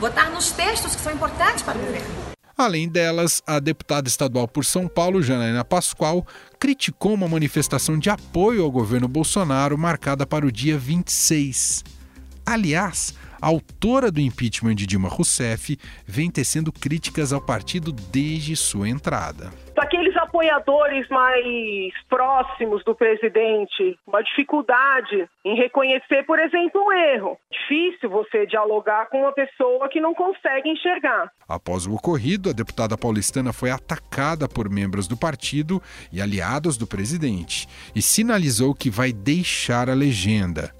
votar 0.00 0.30
nos 0.30 0.50
textos 0.50 0.96
que 0.96 1.02
são 1.02 1.12
importantes 1.12 1.62
para 1.62 1.76
o 1.76 1.80
governo. 1.80 2.30
Além 2.56 2.88
delas, 2.88 3.42
a 3.46 3.58
deputada 3.58 4.08
estadual 4.08 4.48
por 4.48 4.64
São 4.64 4.88
Paulo, 4.88 5.22
Janaína 5.22 5.64
Pascoal, 5.64 6.26
criticou 6.58 7.14
uma 7.14 7.28
manifestação 7.28 7.98
de 7.98 8.10
apoio 8.10 8.64
ao 8.64 8.70
governo 8.70 9.08
Bolsonaro 9.08 9.78
marcada 9.78 10.26
para 10.26 10.46
o 10.46 10.52
dia 10.52 10.76
26. 10.76 11.84
Aliás, 12.44 13.14
a 13.40 13.46
autora 13.46 14.10
do 14.10 14.20
impeachment 14.20 14.74
de 14.74 14.86
Dilma 14.86 15.08
Rousseff 15.08 15.78
vem 16.06 16.30
tecendo 16.30 16.70
críticas 16.70 17.32
ao 17.32 17.40
partido 17.40 17.92
desde 17.92 18.54
sua 18.56 18.88
entrada. 18.88 19.50
Aqueles 19.78 20.14
apoiadores 20.40 21.06
mais 21.10 21.92
próximos 22.08 22.82
do 22.84 22.94
presidente, 22.94 23.98
uma 24.06 24.22
dificuldade 24.22 25.28
em 25.44 25.54
reconhecer, 25.54 26.24
por 26.24 26.38
exemplo, 26.38 26.82
um 26.82 26.92
erro. 26.92 27.38
Difícil 27.50 28.08
você 28.08 28.46
dialogar 28.46 29.10
com 29.10 29.20
uma 29.20 29.32
pessoa 29.32 29.88
que 29.88 30.00
não 30.00 30.14
consegue 30.14 30.70
enxergar. 30.70 31.30
Após 31.46 31.86
o 31.86 31.94
ocorrido, 31.94 32.48
a 32.48 32.52
deputada 32.52 32.96
paulistana 32.96 33.52
foi 33.52 33.70
atacada 33.70 34.48
por 34.48 34.70
membros 34.70 35.06
do 35.06 35.16
partido 35.16 35.82
e 36.10 36.22
aliados 36.22 36.78
do 36.78 36.86
presidente 36.86 37.68
e 37.94 38.00
sinalizou 38.00 38.74
que 38.74 38.88
vai 38.88 39.12
deixar 39.12 39.90
a 39.90 39.94
legenda 39.94 40.70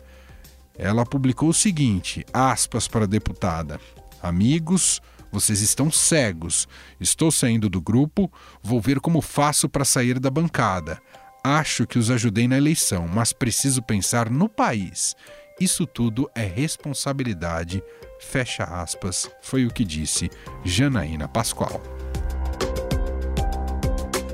ela 0.82 1.04
publicou 1.04 1.50
o 1.50 1.54
seguinte: 1.54 2.24
aspas 2.32 2.88
para 2.88 3.04
a 3.04 3.06
deputada. 3.06 3.78
Amigos, 4.22 5.02
vocês 5.30 5.60
estão 5.60 5.90
cegos. 5.90 6.66
Estou 7.00 7.30
saindo 7.30 7.68
do 7.68 7.80
grupo, 7.80 8.30
vou 8.62 8.80
ver 8.80 9.00
como 9.00 9.20
faço 9.20 9.68
para 9.68 9.84
sair 9.84 10.18
da 10.18 10.30
bancada. 10.30 11.00
Acho 11.42 11.86
que 11.86 11.98
os 11.98 12.10
ajudei 12.10 12.46
na 12.46 12.58
eleição, 12.58 13.08
mas 13.08 13.32
preciso 13.32 13.82
pensar 13.82 14.28
no 14.28 14.48
país. 14.48 15.14
Isso 15.60 15.86
tudo 15.86 16.30
é 16.34 16.42
responsabilidade. 16.42 17.82
Fecha 18.18 18.64
aspas, 18.64 19.30
foi 19.40 19.64
o 19.64 19.70
que 19.70 19.84
disse 19.84 20.30
Janaína 20.64 21.28
Pascoal. 21.28 21.82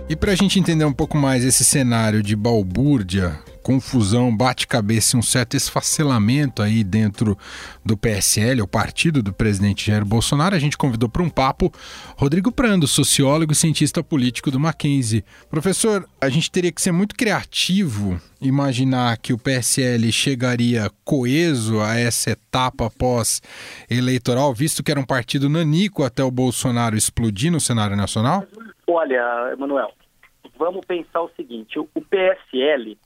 E 0.08 0.14
para 0.14 0.32
a 0.32 0.36
gente 0.36 0.58
entender 0.58 0.84
um 0.84 0.92
pouco 0.92 1.18
mais 1.18 1.44
esse 1.44 1.64
cenário 1.64 2.22
de 2.22 2.36
balbúrdia 2.36 3.40
confusão, 3.66 4.34
bate-cabeça 4.34 5.16
e 5.16 5.18
um 5.18 5.22
certo 5.22 5.56
esfacelamento 5.56 6.62
aí 6.62 6.84
dentro 6.84 7.36
do 7.84 7.96
PSL, 7.96 8.62
o 8.62 8.68
partido 8.68 9.24
do 9.24 9.32
presidente 9.32 9.90
Jair 9.90 10.04
Bolsonaro, 10.04 10.54
a 10.54 10.58
gente 10.60 10.78
convidou 10.78 11.08
para 11.08 11.20
um 11.20 11.28
papo 11.28 11.72
Rodrigo 12.16 12.52
Prando, 12.52 12.86
sociólogo 12.86 13.50
e 13.50 13.56
cientista 13.56 14.04
político 14.04 14.52
do 14.52 14.60
Mackenzie. 14.60 15.24
Professor, 15.50 16.08
a 16.20 16.28
gente 16.28 16.48
teria 16.48 16.70
que 16.70 16.80
ser 16.80 16.92
muito 16.92 17.16
criativo 17.16 18.20
imaginar 18.40 19.18
que 19.18 19.32
o 19.32 19.38
PSL 19.38 20.12
chegaria 20.12 20.88
coeso 21.04 21.80
a 21.80 21.98
essa 21.98 22.30
etapa 22.30 22.88
pós-eleitoral, 22.88 24.54
visto 24.54 24.80
que 24.80 24.92
era 24.92 25.00
um 25.00 25.04
partido 25.04 25.48
nanico 25.48 26.04
até 26.04 26.22
o 26.22 26.30
Bolsonaro 26.30 26.96
explodir 26.96 27.50
no 27.50 27.58
cenário 27.58 27.96
nacional? 27.96 28.44
Olha, 28.86 29.50
Emanuel, 29.52 29.90
vamos 30.56 30.86
pensar 30.86 31.20
o 31.20 31.30
seguinte: 31.36 31.80
o 31.80 31.86
PSL 32.00 32.96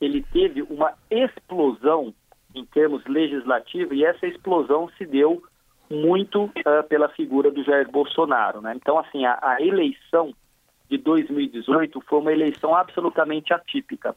ele 0.00 0.24
teve 0.32 0.62
uma 0.62 0.94
explosão 1.10 2.14
em 2.54 2.64
termos 2.64 3.04
legislativos 3.06 3.96
e 3.96 4.04
essa 4.04 4.26
explosão 4.26 4.88
se 4.96 5.04
deu 5.04 5.42
muito 5.90 6.44
uh, 6.44 6.82
pela 6.88 7.08
figura 7.08 7.50
do 7.50 7.64
Jair 7.64 7.90
Bolsonaro. 7.90 8.60
Né? 8.60 8.74
Então, 8.76 8.98
assim, 8.98 9.24
a, 9.24 9.38
a, 9.40 9.62
eleição 9.62 10.34
de 10.88 10.98
2018 10.98 12.00
foi 12.02 12.18
uma 12.18 12.32
eleição 12.32 12.74
absolutamente 12.74 13.52
atípica. 13.52 14.14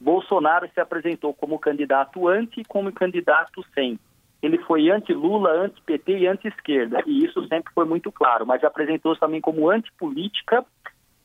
Bolsonaro 0.00 0.68
se 0.72 0.80
apresentou 0.80 1.34
como 1.34 1.58
candidato 1.58 2.28
anti 2.28 2.60
e 2.60 2.64
como 2.64 2.92
candidato 2.92 3.64
sem. 3.74 3.98
Ele 4.40 4.58
foi 4.58 4.88
anti-Lula, 4.90 5.50
anti-PT 5.50 6.18
e 6.18 6.26
anti-esquerda, 6.28 7.02
e 7.04 7.24
isso 7.24 7.44
sempre 7.48 7.72
foi 7.74 7.84
muito 7.84 8.12
claro, 8.12 8.46
mas 8.46 8.62
apresentou-se 8.62 9.18
também 9.18 9.40
como 9.40 9.68
antipolítica 9.68 10.64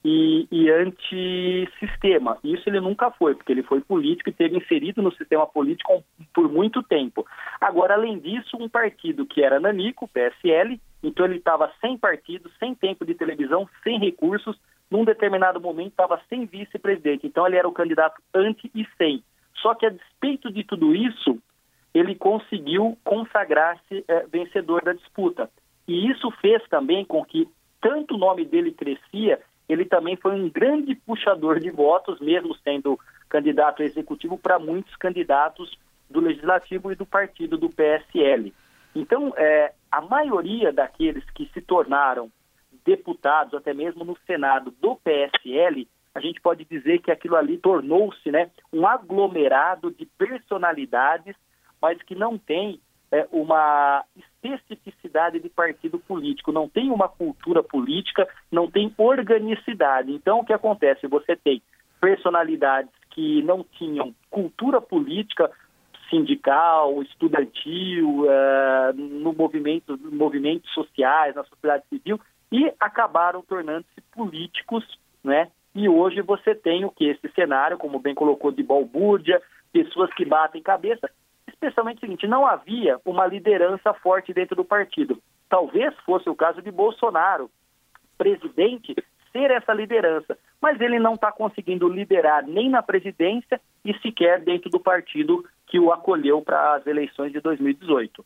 e, 0.03 0.47
e 0.51 0.69
antissistema. 0.69 2.37
Isso 2.43 2.67
ele 2.67 2.81
nunca 2.81 3.09
foi, 3.11 3.35
porque 3.35 3.51
ele 3.51 3.63
foi 3.63 3.79
político 3.79 4.29
e 4.29 4.33
teve 4.33 4.57
inserido 4.57 5.01
no 5.01 5.13
sistema 5.13 5.47
político 5.47 6.03
por 6.33 6.51
muito 6.51 6.83
tempo. 6.83 7.25
Agora, 7.61 7.93
além 7.93 8.19
disso, 8.19 8.57
um 8.59 8.67
partido 8.67 9.25
que 9.25 9.41
era 9.41 9.59
nanico, 9.59 10.07
PSL, 10.09 10.79
então 11.01 11.25
ele 11.25 11.37
estava 11.37 11.71
sem 11.79 11.97
partido, 11.97 12.51
sem 12.59 12.75
tempo 12.75 13.05
de 13.05 13.13
televisão, 13.13 13.67
sem 13.83 13.97
recursos, 13.97 14.59
num 14.91 15.05
determinado 15.05 15.59
momento 15.59 15.91
estava 15.91 16.21
sem 16.27 16.45
vice-presidente. 16.45 17.25
Então 17.25 17.47
ele 17.47 17.57
era 17.57 17.67
o 17.67 17.73
candidato 17.73 18.21
anti 18.33 18.69
e 18.75 18.85
sem. 18.97 19.23
Só 19.61 19.73
que 19.73 19.85
a 19.85 19.89
despeito 19.89 20.51
de 20.51 20.63
tudo 20.65 20.93
isso, 20.93 21.39
ele 21.93 22.15
conseguiu 22.15 22.97
consagrar-se 23.03 24.03
é, 24.07 24.25
vencedor 24.27 24.83
da 24.83 24.93
disputa. 24.93 25.49
E 25.87 26.09
isso 26.09 26.29
fez 26.41 26.61
também 26.69 27.05
com 27.05 27.23
que 27.23 27.47
tanto 27.81 28.15
o 28.15 28.17
nome 28.17 28.45
dele 28.45 28.71
crescia 28.71 29.39
ele 29.67 29.85
também 29.85 30.15
foi 30.15 30.33
um 30.33 30.49
grande 30.49 30.95
puxador 30.95 31.59
de 31.59 31.69
votos, 31.69 32.19
mesmo 32.19 32.55
sendo 32.55 32.99
candidato 33.29 33.81
executivo 33.81 34.37
para 34.37 34.59
muitos 34.59 34.95
candidatos 34.95 35.77
do 36.09 36.19
Legislativo 36.19 36.91
e 36.91 36.95
do 36.95 37.05
partido 37.05 37.57
do 37.57 37.69
PSL. 37.69 38.53
Então, 38.95 39.33
é, 39.35 39.73
a 39.91 40.01
maioria 40.01 40.71
daqueles 40.71 41.23
que 41.31 41.49
se 41.53 41.61
tornaram 41.61 42.31
deputados, 42.85 43.53
até 43.53 43.73
mesmo 43.73 44.03
no 44.03 44.17
Senado 44.27 44.71
do 44.79 44.95
PSL, 44.97 45.87
a 46.13 46.19
gente 46.19 46.39
pode 46.41 46.65
dizer 46.65 46.99
que 46.99 47.09
aquilo 47.09 47.35
ali 47.35 47.57
tornou-se 47.57 48.29
né, 48.29 48.51
um 48.71 48.85
aglomerado 48.85 49.89
de 49.89 50.05
personalidades, 50.05 51.35
mas 51.81 52.01
que 52.03 52.13
não 52.13 52.37
tem 52.37 52.79
é, 53.13 53.27
uma 53.31 54.03
especificidade 54.43 55.39
de 55.39 55.47
partido 55.47 55.99
político, 55.99 56.51
não 56.51 56.67
tem 56.67 56.89
uma 56.89 57.07
cultura 57.07 57.61
política, 57.61 58.27
não 58.51 58.69
tem 58.69 58.91
organicidade. 58.97 60.11
Então, 60.11 60.39
o 60.39 60.43
que 60.43 60.51
acontece? 60.51 61.05
Você 61.05 61.35
tem 61.35 61.61
personalidades 62.01 62.91
que 63.11 63.43
não 63.43 63.63
tinham 63.63 64.15
cultura 64.31 64.81
política 64.81 65.51
sindical, 66.09 67.03
estudantil, 67.03 68.23
uh, 68.23 68.93
no 68.95 69.31
movimento, 69.31 69.97
movimentos 70.11 70.71
sociais, 70.73 71.35
na 71.35 71.43
sociedade 71.43 71.83
civil, 71.89 72.19
e 72.51 72.73
acabaram 72.79 73.43
tornando-se 73.43 74.01
políticos, 74.11 74.83
né? 75.23 75.49
E 75.75 75.87
hoje 75.87 76.21
você 76.21 76.55
tem 76.55 76.83
o 76.83 76.89
que? 76.89 77.05
Esse 77.05 77.29
cenário, 77.33 77.77
como 77.77 77.99
bem 77.99 78.15
colocou, 78.15 78.51
de 78.51 78.63
balbúrdia, 78.63 79.39
pessoas 79.71 80.11
que 80.13 80.25
batem 80.25 80.61
cabeça, 80.61 81.09
especialmente 81.63 81.97
o 81.97 82.01
seguinte: 82.01 82.27
não 82.27 82.45
havia 82.45 82.99
uma 83.05 83.25
liderança 83.25 83.93
forte 83.93 84.33
dentro 84.33 84.55
do 84.55 84.65
partido. 84.65 85.21
Talvez 85.49 85.93
fosse 86.05 86.29
o 86.29 86.35
caso 86.35 86.61
de 86.61 86.71
Bolsonaro, 86.71 87.49
presidente, 88.17 88.95
ser 89.31 89.51
essa 89.51 89.73
liderança, 89.73 90.37
mas 90.61 90.79
ele 90.81 90.99
não 90.99 91.13
está 91.13 91.31
conseguindo 91.31 91.87
liderar 91.87 92.45
nem 92.45 92.69
na 92.69 92.83
presidência 92.83 93.59
e 93.83 93.93
sequer 93.99 94.41
dentro 94.41 94.69
do 94.69 94.79
partido 94.79 95.43
que 95.67 95.79
o 95.79 95.91
acolheu 95.91 96.41
para 96.41 96.75
as 96.75 96.85
eleições 96.85 97.31
de 97.31 97.39
2018 97.39 98.23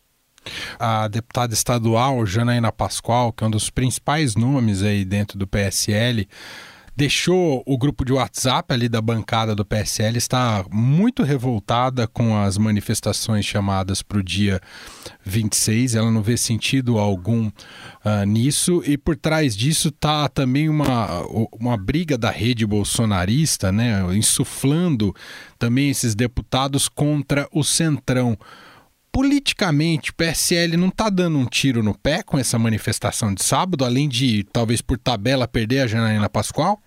a 0.80 1.08
deputada 1.08 1.54
estadual 1.54 2.26
Janaína 2.26 2.72
Pascoal, 2.72 3.34
que 3.34 3.44
é 3.44 3.48
um 3.48 3.52
dos 3.52 3.70
principais 3.70 4.36
nomes 4.36 4.82
aí 4.82 5.04
dentro 5.04 5.38
do 5.38 5.48
PSL, 5.48 6.28
deixou 6.98 7.62
o 7.64 7.78
grupo 7.78 8.04
de 8.04 8.12
WhatsApp 8.12 8.74
ali 8.74 8.90
da 8.90 9.00
bancada 9.00 9.54
do 9.54 9.64
PSL, 9.64 10.18
está 10.18 10.66
muito 10.72 11.22
revoltada 11.22 12.08
com 12.08 12.36
as 12.36 12.58
manifestações 12.58 13.46
chamadas 13.46 14.02
para 14.02 14.18
o 14.18 14.24
dia 14.24 14.60
26. 15.24 15.94
Ela 15.94 16.10
não 16.10 16.24
vê 16.24 16.36
sentido 16.36 16.98
algum 16.98 17.50
uh, 17.50 18.26
nisso, 18.26 18.82
e 18.84 18.98
por 18.98 19.16
trás 19.16 19.56
disso 19.56 19.90
está 19.90 20.28
também 20.28 20.68
uma, 20.70 21.22
uma 21.52 21.78
briga 21.78 22.18
da 22.18 22.32
rede 22.32 22.66
bolsonarista, 22.66 23.72
né, 23.72 24.02
insuflando 24.16 25.14
também 25.60 25.92
esses 25.92 26.16
deputados 26.16 26.90
contra 26.90 27.48
o 27.52 27.64
Centrão 27.64 28.36
politicamente, 29.12 30.12
o 30.12 30.16
PSL 30.16 30.78
não 30.78 30.90
está 30.90 31.10
dando 31.10 31.38
um 31.38 31.46
tiro 31.46 31.82
no 31.82 31.96
pé 31.96 32.24
com 32.24 32.38
essa 32.38 32.58
manifestação 32.58 33.34
de 33.34 33.44
sábado, 33.44 33.86
além 33.86 34.08
de, 34.10 34.44
talvez 34.52 34.82
por 34.82 34.98
tabela, 34.98 35.48
perder 35.48 35.80
a 35.80 35.88
Janaína 35.88 36.30
Pascoal? 36.30 36.80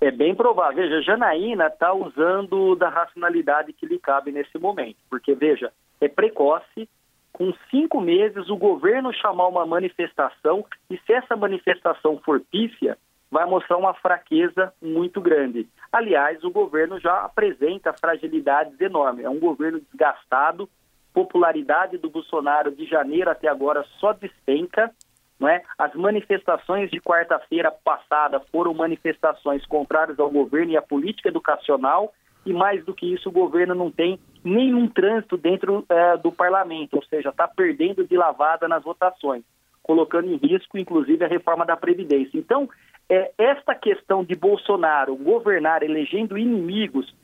É 0.00 0.10
bem 0.10 0.34
provável. 0.34 0.76
Veja, 0.76 1.02
Janaína 1.02 1.68
está 1.68 1.92
usando 1.92 2.74
da 2.76 2.88
racionalidade 2.88 3.72
que 3.72 3.86
lhe 3.86 3.98
cabe 3.98 4.32
nesse 4.32 4.58
momento. 4.58 4.98
Porque, 5.08 5.34
veja, 5.34 5.72
é 6.00 6.08
precoce, 6.08 6.88
com 7.32 7.52
cinco 7.70 8.00
meses, 8.00 8.48
o 8.48 8.56
governo 8.56 9.12
chamar 9.12 9.48
uma 9.48 9.66
manifestação 9.66 10.64
e 10.90 10.96
se 10.98 11.12
essa 11.12 11.34
manifestação 11.34 12.20
for 12.24 12.40
pífia, 12.40 12.96
vai 13.30 13.44
mostrar 13.46 13.76
uma 13.76 13.92
fraqueza 13.94 14.72
muito 14.80 15.20
grande. 15.20 15.68
Aliás, 15.90 16.44
o 16.44 16.50
governo 16.50 17.00
já 17.00 17.24
apresenta 17.24 17.92
fragilidades 17.92 18.80
enormes. 18.80 19.24
É 19.24 19.28
um 19.28 19.40
governo 19.40 19.80
desgastado, 19.80 20.68
popularidade 21.12 21.98
do 21.98 22.08
Bolsonaro 22.08 22.70
de 22.70 22.86
janeiro 22.86 23.28
até 23.28 23.48
agora 23.48 23.84
só 23.98 24.12
despenca. 24.12 24.92
Não 25.38 25.48
é? 25.48 25.62
As 25.76 25.94
manifestações 25.94 26.90
de 26.90 27.00
quarta-feira 27.00 27.70
passada 27.70 28.40
foram 28.52 28.72
manifestações 28.72 29.64
contrárias 29.66 30.18
ao 30.18 30.30
governo 30.30 30.72
e 30.72 30.76
à 30.76 30.82
política 30.82 31.28
educacional, 31.28 32.12
e 32.46 32.52
mais 32.52 32.84
do 32.84 32.94
que 32.94 33.12
isso, 33.12 33.28
o 33.28 33.32
governo 33.32 33.74
não 33.74 33.90
tem 33.90 34.18
nenhum 34.44 34.86
trânsito 34.86 35.36
dentro 35.36 35.84
é, 35.88 36.16
do 36.18 36.30
parlamento, 36.30 36.94
ou 36.94 37.04
seja, 37.04 37.30
está 37.30 37.48
perdendo 37.48 38.06
de 38.06 38.16
lavada 38.16 38.68
nas 38.68 38.84
votações, 38.84 39.42
colocando 39.82 40.30
em 40.30 40.36
risco, 40.36 40.76
inclusive, 40.76 41.24
a 41.24 41.28
reforma 41.28 41.64
da 41.64 41.76
Previdência. 41.76 42.38
Então, 42.38 42.68
é, 43.08 43.32
esta 43.38 43.74
questão 43.74 44.22
de 44.22 44.34
Bolsonaro 44.34 45.16
governar 45.16 45.82
elegendo 45.82 46.38
inimigos, 46.38 47.14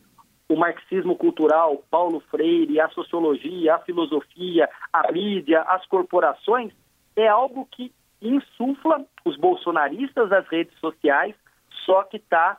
o 0.49 0.57
marxismo 0.57 1.15
cultural, 1.15 1.85
Paulo 1.91 2.21
Freire, 2.31 2.81
a 2.81 2.89
sociologia, 2.89 3.77
a 3.77 3.79
filosofia, 3.79 4.69
a 4.93 5.13
mídia, 5.13 5.61
as 5.63 5.87
corporações, 5.87 6.73
é 7.15 7.29
algo 7.29 7.69
que 7.71 7.93
insufla 8.21 9.05
os 9.25 9.37
bolsonaristas 9.37 10.29
das 10.29 10.47
redes 10.49 10.79
sociais, 10.79 11.35
só 11.85 12.03
que 12.03 12.17
está 12.17 12.59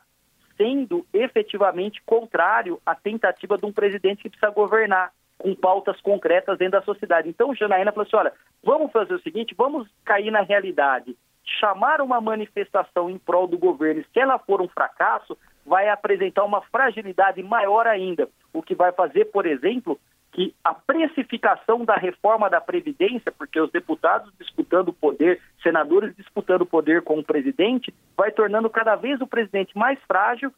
sendo 0.56 1.06
efetivamente 1.12 2.02
contrário 2.04 2.80
à 2.84 2.94
tentativa 2.94 3.56
de 3.56 3.64
um 3.64 3.72
presidente 3.72 4.22
que 4.22 4.30
precisa 4.30 4.50
governar 4.50 5.12
com 5.38 5.54
pautas 5.54 6.00
concretas 6.00 6.58
dentro 6.58 6.78
da 6.78 6.84
sociedade. 6.84 7.28
Então, 7.28 7.54
Janaína 7.54 7.90
falou 7.90 8.06
assim, 8.06 8.16
olha, 8.16 8.32
vamos 8.62 8.92
fazer 8.92 9.14
o 9.14 9.22
seguinte, 9.22 9.54
vamos 9.56 9.88
cair 10.04 10.30
na 10.30 10.42
realidade, 10.42 11.16
chamar 11.44 12.00
uma 12.00 12.20
manifestação 12.20 13.10
em 13.10 13.18
prol 13.18 13.46
do 13.48 13.58
governo, 13.58 14.04
se 14.12 14.20
ela 14.20 14.38
for 14.38 14.60
um 14.62 14.68
fracasso, 14.68 15.36
vai 15.66 15.88
apresentar 15.88 16.44
uma 16.44 16.60
fragilidade 16.62 17.42
maior 17.42 17.86
ainda, 17.86 18.28
o 18.52 18.62
que 18.62 18.74
vai 18.74 18.92
fazer, 18.92 19.26
por 19.26 19.46
exemplo, 19.46 19.98
que 20.32 20.54
a 20.64 20.74
precificação 20.74 21.84
da 21.84 21.94
reforma 21.94 22.48
da 22.48 22.60
Previdência, 22.60 23.30
porque 23.30 23.60
os 23.60 23.70
deputados 23.70 24.32
disputando 24.38 24.88
o 24.88 24.92
poder, 24.92 25.40
senadores 25.62 26.16
disputando 26.16 26.62
o 26.62 26.66
poder 26.66 27.02
com 27.02 27.18
o 27.18 27.24
presidente, 27.24 27.94
vai 28.16 28.32
tornando 28.32 28.68
cada 28.70 28.96
vez 28.96 29.20
o 29.20 29.26
presidente 29.26 29.76
mais 29.76 29.98
frágil. 30.08 30.52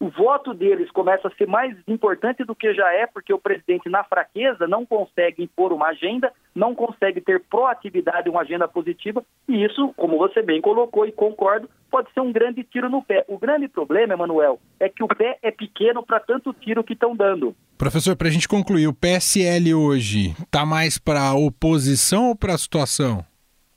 O 0.00 0.10
voto 0.10 0.54
deles 0.54 0.88
começa 0.92 1.26
a 1.26 1.30
ser 1.32 1.48
mais 1.48 1.76
importante 1.88 2.44
do 2.44 2.54
que 2.54 2.72
já 2.72 2.92
é, 2.92 3.04
porque 3.06 3.32
o 3.32 3.38
presidente, 3.38 3.88
na 3.88 4.04
fraqueza, 4.04 4.68
não 4.68 4.86
consegue 4.86 5.42
impor 5.42 5.72
uma 5.72 5.88
agenda, 5.88 6.32
não 6.54 6.72
consegue 6.72 7.20
ter 7.20 7.42
proatividade, 7.50 8.30
uma 8.30 8.42
agenda 8.42 8.68
positiva, 8.68 9.24
e 9.48 9.64
isso, 9.64 9.92
como 9.96 10.16
você 10.16 10.40
bem 10.40 10.60
colocou 10.60 11.04
e 11.04 11.10
concordo, 11.10 11.68
pode 11.90 12.12
ser 12.12 12.20
um 12.20 12.30
grande 12.30 12.62
tiro 12.62 12.88
no 12.88 13.02
pé. 13.02 13.24
O 13.26 13.38
grande 13.38 13.66
problema, 13.66 14.14
Emanuel, 14.14 14.60
é 14.78 14.88
que 14.88 15.02
o 15.02 15.08
pé 15.08 15.36
é 15.42 15.50
pequeno 15.50 16.04
para 16.04 16.20
tanto 16.20 16.52
tiro 16.52 16.84
que 16.84 16.92
estão 16.92 17.16
dando. 17.16 17.56
Professor, 17.76 18.14
para 18.14 18.28
a 18.28 18.30
gente 18.30 18.48
concluir, 18.48 18.86
o 18.86 18.94
PSL 18.94 19.74
hoje 19.74 20.30
está 20.38 20.64
mais 20.64 20.96
para 20.96 21.22
a 21.22 21.34
oposição 21.34 22.28
ou 22.28 22.36
para 22.36 22.54
a 22.54 22.58
situação? 22.58 23.24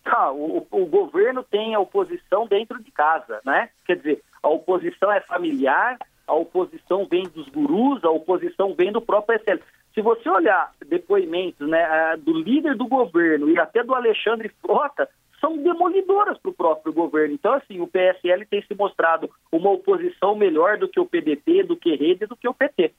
Ah, 0.06 0.32
o, 0.32 0.68
o, 0.70 0.86
governo 0.86 1.44
tem 1.44 1.74
a 1.74 1.80
oposição 1.80 2.46
dentro 2.46 2.84
de 2.84 2.92
casa, 2.92 3.40
né? 3.46 3.70
Quer 3.86 3.98
dizer, 3.98 4.22
a 4.44 4.50
oposição 4.50 5.12
é 5.12 5.22
familiar, 5.22 5.98
a 6.32 6.36
oposição 6.36 7.06
vem 7.06 7.24
dos 7.24 7.50
gurus, 7.50 8.02
a 8.06 8.10
oposição 8.10 8.74
vem 8.74 8.90
do 8.90 9.02
próprio 9.02 9.38
PSL. 9.38 9.62
Se 9.94 10.02
você 10.02 10.30
olhar 10.30 10.72
depoimentos 10.88 11.68
né, 11.68 12.16
do 12.20 12.32
líder 12.32 12.76
do 12.76 12.88
governo 12.88 13.50
e 13.50 13.60
até 13.60 13.84
do 13.84 13.94
Alexandre 13.94 14.50
Frota, 14.62 15.10
são 15.42 15.58
demolidoras 15.58 16.38
para 16.38 16.52
o 16.52 16.54
próprio 16.54 16.94
governo. 16.94 17.34
Então, 17.34 17.54
assim, 17.54 17.82
o 17.82 17.88
PSL 17.88 18.46
tem 18.46 18.62
se 18.62 18.74
mostrado 18.74 19.30
uma 19.52 19.72
oposição 19.72 20.34
melhor 20.34 20.78
do 20.78 20.88
que 20.88 21.02
o 21.02 21.06
PDT, 21.06 21.64
do 21.64 21.76
que 21.76 21.96
Rede, 21.96 22.26
do 22.28 22.38
que 22.38 22.48
o 22.48 22.54
PT. 22.54 22.94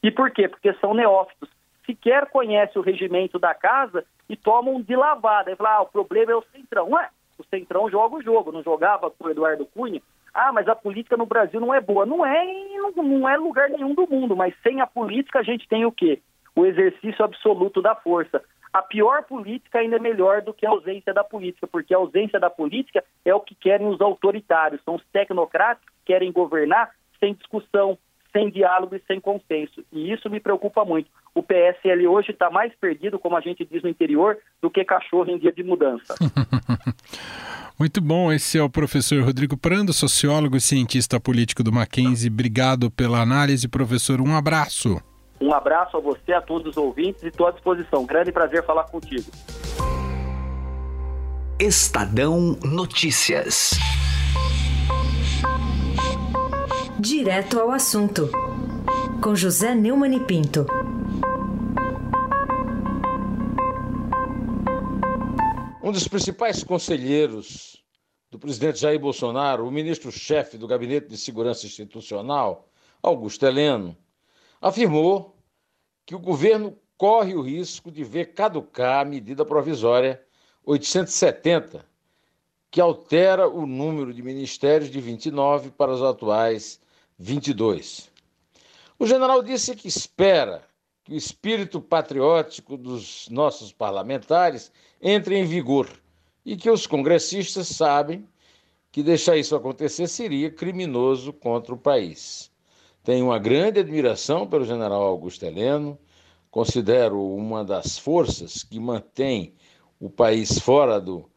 E 0.00 0.12
por 0.12 0.30
quê? 0.30 0.46
Porque 0.46 0.72
são 0.74 0.94
neófitos. 0.94 1.48
Sequer 1.84 2.26
conhecem 2.26 2.80
o 2.80 2.84
regimento 2.84 3.40
da 3.40 3.54
casa 3.54 4.04
e 4.28 4.36
tomam 4.36 4.80
de 4.80 4.94
lavada. 4.94 5.50
E 5.50 5.56
falam, 5.56 5.72
ah, 5.72 5.82
o 5.82 5.86
problema 5.86 6.30
é 6.30 6.36
o 6.36 6.44
Centrão. 6.52 6.90
Ué, 6.90 7.08
o 7.38 7.44
Centrão 7.44 7.90
joga 7.90 8.16
o 8.16 8.22
jogo, 8.22 8.52
não 8.52 8.62
jogava 8.62 9.10
com 9.10 9.26
o 9.26 9.30
Eduardo 9.30 9.66
Cunha. 9.66 10.00
Ah, 10.40 10.52
mas 10.52 10.68
a 10.68 10.76
política 10.76 11.16
no 11.16 11.26
Brasil 11.26 11.60
não 11.60 11.74
é 11.74 11.80
boa. 11.80 12.06
Não 12.06 12.24
é, 12.24 12.46
não 12.94 13.28
é 13.28 13.36
lugar 13.36 13.68
nenhum 13.68 13.92
do 13.92 14.06
mundo, 14.08 14.36
mas 14.36 14.54
sem 14.62 14.80
a 14.80 14.86
política 14.86 15.40
a 15.40 15.42
gente 15.42 15.66
tem 15.66 15.84
o 15.84 15.90
quê? 15.90 16.22
O 16.54 16.64
exercício 16.64 17.24
absoluto 17.24 17.82
da 17.82 17.96
força. 17.96 18.40
A 18.72 18.80
pior 18.80 19.24
política 19.24 19.80
ainda 19.80 19.96
é 19.96 19.98
melhor 19.98 20.40
do 20.40 20.54
que 20.54 20.64
a 20.64 20.70
ausência 20.70 21.12
da 21.12 21.24
política, 21.24 21.66
porque 21.66 21.92
a 21.92 21.96
ausência 21.96 22.38
da 22.38 22.48
política 22.48 23.02
é 23.24 23.34
o 23.34 23.40
que 23.40 23.56
querem 23.56 23.88
os 23.88 24.00
autoritários, 24.00 24.80
são 24.84 24.94
os 24.94 25.04
tecnocratas 25.12 25.82
que 25.84 26.12
querem 26.12 26.30
governar 26.30 26.92
sem 27.18 27.34
discussão, 27.34 27.98
sem 28.32 28.50
diálogo 28.50 28.94
e 28.94 29.02
sem 29.06 29.20
consenso. 29.20 29.84
E 29.92 30.12
isso 30.12 30.28
me 30.28 30.40
preocupa 30.40 30.84
muito. 30.84 31.10
O 31.34 31.42
PSL 31.42 32.06
hoje 32.06 32.32
está 32.32 32.50
mais 32.50 32.72
perdido, 32.74 33.18
como 33.18 33.36
a 33.36 33.40
gente 33.40 33.64
diz 33.64 33.82
no 33.82 33.88
interior, 33.88 34.36
do 34.60 34.70
que 34.70 34.84
cachorro 34.84 35.30
em 35.30 35.38
dia 35.38 35.52
de 35.52 35.62
mudança. 35.62 36.14
Muito 37.78 38.00
bom, 38.00 38.32
esse 38.32 38.58
é 38.58 38.62
o 38.62 38.68
professor 38.68 39.22
Rodrigo 39.22 39.56
Prando, 39.56 39.92
sociólogo 39.92 40.56
e 40.56 40.60
cientista 40.60 41.20
político 41.20 41.62
do 41.62 41.72
Mackenzie. 41.72 42.28
Obrigado 42.28 42.90
pela 42.90 43.20
análise, 43.20 43.68
professor. 43.68 44.20
Um 44.20 44.34
abraço. 44.34 45.00
Um 45.40 45.52
abraço 45.54 45.96
a 45.96 46.00
você, 46.00 46.32
a 46.32 46.40
todos 46.40 46.72
os 46.72 46.76
ouvintes 46.76 47.22
e 47.22 47.28
estou 47.28 47.46
à 47.46 47.52
disposição. 47.52 48.04
Grande 48.04 48.32
prazer 48.32 48.64
falar 48.64 48.84
contigo. 48.84 49.30
Estadão 51.60 52.58
Notícias. 52.64 53.78
Direto 57.00 57.60
ao 57.60 57.70
assunto, 57.70 58.28
com 59.22 59.32
José 59.32 59.72
Neumann 59.72 60.16
e 60.16 60.20
Pinto. 60.26 60.66
Um 65.80 65.92
dos 65.92 66.08
principais 66.08 66.64
conselheiros 66.64 67.84
do 68.28 68.36
presidente 68.36 68.80
Jair 68.80 68.98
Bolsonaro, 68.98 69.64
o 69.64 69.70
ministro-chefe 69.70 70.58
do 70.58 70.66
Gabinete 70.66 71.06
de 71.06 71.16
Segurança 71.16 71.66
Institucional, 71.66 72.68
Augusto 73.00 73.46
Heleno, 73.46 73.96
afirmou 74.60 75.36
que 76.04 76.16
o 76.16 76.18
governo 76.18 76.76
corre 76.96 77.36
o 77.36 77.42
risco 77.42 77.92
de 77.92 78.02
ver 78.02 78.34
caducar 78.34 79.02
a 79.02 79.08
medida 79.08 79.44
provisória 79.44 80.20
870, 80.64 81.86
que 82.72 82.80
altera 82.80 83.48
o 83.48 83.68
número 83.68 84.12
de 84.12 84.20
ministérios 84.20 84.90
de 84.90 85.00
29 85.00 85.70
para 85.70 85.92
os 85.92 86.02
atuais 86.02 86.80
22. 87.18 88.10
O 88.98 89.06
general 89.06 89.42
disse 89.42 89.74
que 89.74 89.88
espera 89.88 90.62
que 91.02 91.12
o 91.12 91.16
espírito 91.16 91.80
patriótico 91.80 92.76
dos 92.76 93.28
nossos 93.30 93.72
parlamentares 93.72 94.70
entre 95.02 95.36
em 95.36 95.44
vigor 95.44 95.88
e 96.44 96.56
que 96.56 96.70
os 96.70 96.86
congressistas 96.86 97.68
sabem 97.68 98.26
que 98.92 99.02
deixar 99.02 99.36
isso 99.36 99.56
acontecer 99.56 100.06
seria 100.06 100.50
criminoso 100.50 101.32
contra 101.32 101.74
o 101.74 101.78
país. 101.78 102.50
Tenho 103.02 103.26
uma 103.26 103.38
grande 103.38 103.80
admiração 103.80 104.46
pelo 104.46 104.64
general 104.64 105.02
Augusto 105.02 105.44
Heleno, 105.44 105.98
considero 106.50 107.20
uma 107.20 107.64
das 107.64 107.98
forças 107.98 108.62
que 108.62 108.78
mantém 108.78 109.54
o 109.98 110.08
país 110.08 110.58
fora 110.58 111.00
do 111.00 111.28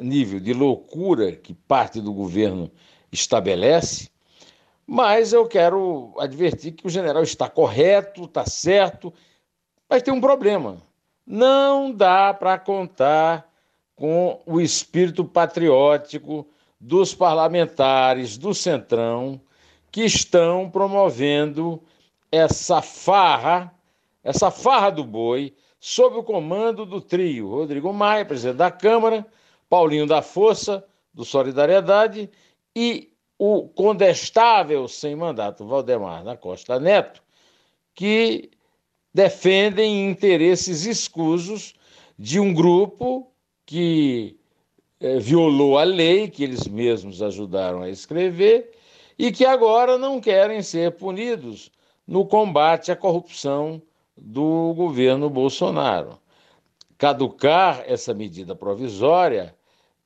nível 0.00 0.38
de 0.38 0.52
loucura 0.52 1.32
que 1.34 1.54
parte 1.54 2.00
do 2.00 2.12
governo 2.12 2.70
estabelece 3.10 4.10
mas 4.92 5.32
eu 5.32 5.46
quero 5.46 6.12
advertir 6.18 6.72
que 6.72 6.84
o 6.84 6.90
general 6.90 7.22
está 7.22 7.48
correto, 7.48 8.24
está 8.24 8.44
certo, 8.44 9.14
mas 9.88 10.02
tem 10.02 10.12
um 10.12 10.20
problema. 10.20 10.78
Não 11.24 11.92
dá 11.92 12.34
para 12.34 12.58
contar 12.58 13.48
com 13.94 14.42
o 14.44 14.60
espírito 14.60 15.24
patriótico 15.24 16.44
dos 16.80 17.14
parlamentares 17.14 18.36
do 18.36 18.52
Centrão 18.52 19.40
que 19.92 20.04
estão 20.04 20.68
promovendo 20.68 21.80
essa 22.32 22.82
farra, 22.82 23.72
essa 24.24 24.50
farra 24.50 24.90
do 24.90 25.04
boi, 25.04 25.54
sob 25.78 26.16
o 26.16 26.24
comando 26.24 26.84
do 26.84 27.00
trio 27.00 27.48
Rodrigo 27.48 27.92
Maia, 27.92 28.24
presidente 28.24 28.56
da 28.56 28.72
Câmara, 28.72 29.24
Paulinho 29.68 30.04
da 30.04 30.20
Força, 30.20 30.84
do 31.14 31.24
Solidariedade, 31.24 32.28
e 32.74 33.09
o 33.42 33.66
condestável 33.68 34.86
sem 34.86 35.16
mandato 35.16 35.64
Valdemar 35.64 36.22
da 36.22 36.36
Costa 36.36 36.78
Neto, 36.78 37.22
que 37.94 38.50
defendem 39.14 40.10
interesses 40.10 40.84
escusos 40.84 41.72
de 42.18 42.38
um 42.38 42.52
grupo 42.52 43.32
que 43.64 44.38
eh, 45.00 45.18
violou 45.18 45.78
a 45.78 45.84
lei 45.84 46.28
que 46.28 46.44
eles 46.44 46.68
mesmos 46.68 47.22
ajudaram 47.22 47.80
a 47.80 47.88
escrever 47.88 48.72
e 49.18 49.32
que 49.32 49.46
agora 49.46 49.96
não 49.96 50.20
querem 50.20 50.60
ser 50.60 50.92
punidos 50.98 51.72
no 52.06 52.26
combate 52.26 52.92
à 52.92 52.96
corrupção 52.96 53.80
do 54.14 54.74
governo 54.74 55.30
Bolsonaro. 55.30 56.20
caducar 56.98 57.82
essa 57.86 58.12
medida 58.12 58.54
provisória 58.54 59.56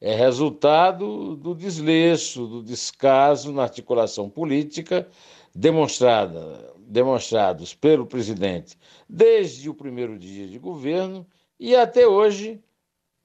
é 0.05 0.15
resultado 0.15 1.35
do 1.35 1.55
desleixo, 1.55 2.47
do 2.47 2.63
descaso 2.63 3.51
na 3.51 3.63
articulação 3.63 4.29
política 4.29 5.09
demonstrada, 5.55 6.75
demonstrados 6.77 7.73
pelo 7.75 8.05
presidente 8.05 8.77
desde 9.09 9.71
o 9.71 9.73
primeiro 9.73 10.19
dia 10.19 10.47
de 10.47 10.59
governo 10.59 11.27
e 11.59 11.75
até 11.75 12.07
hoje 12.07 12.63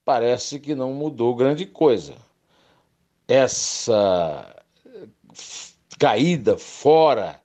parece 0.06 0.58
que 0.58 0.74
não 0.74 0.94
mudou 0.94 1.34
grande 1.34 1.66
coisa. 1.66 2.14
Essa 3.28 4.64
caída 5.98 6.56
fora 6.56 7.42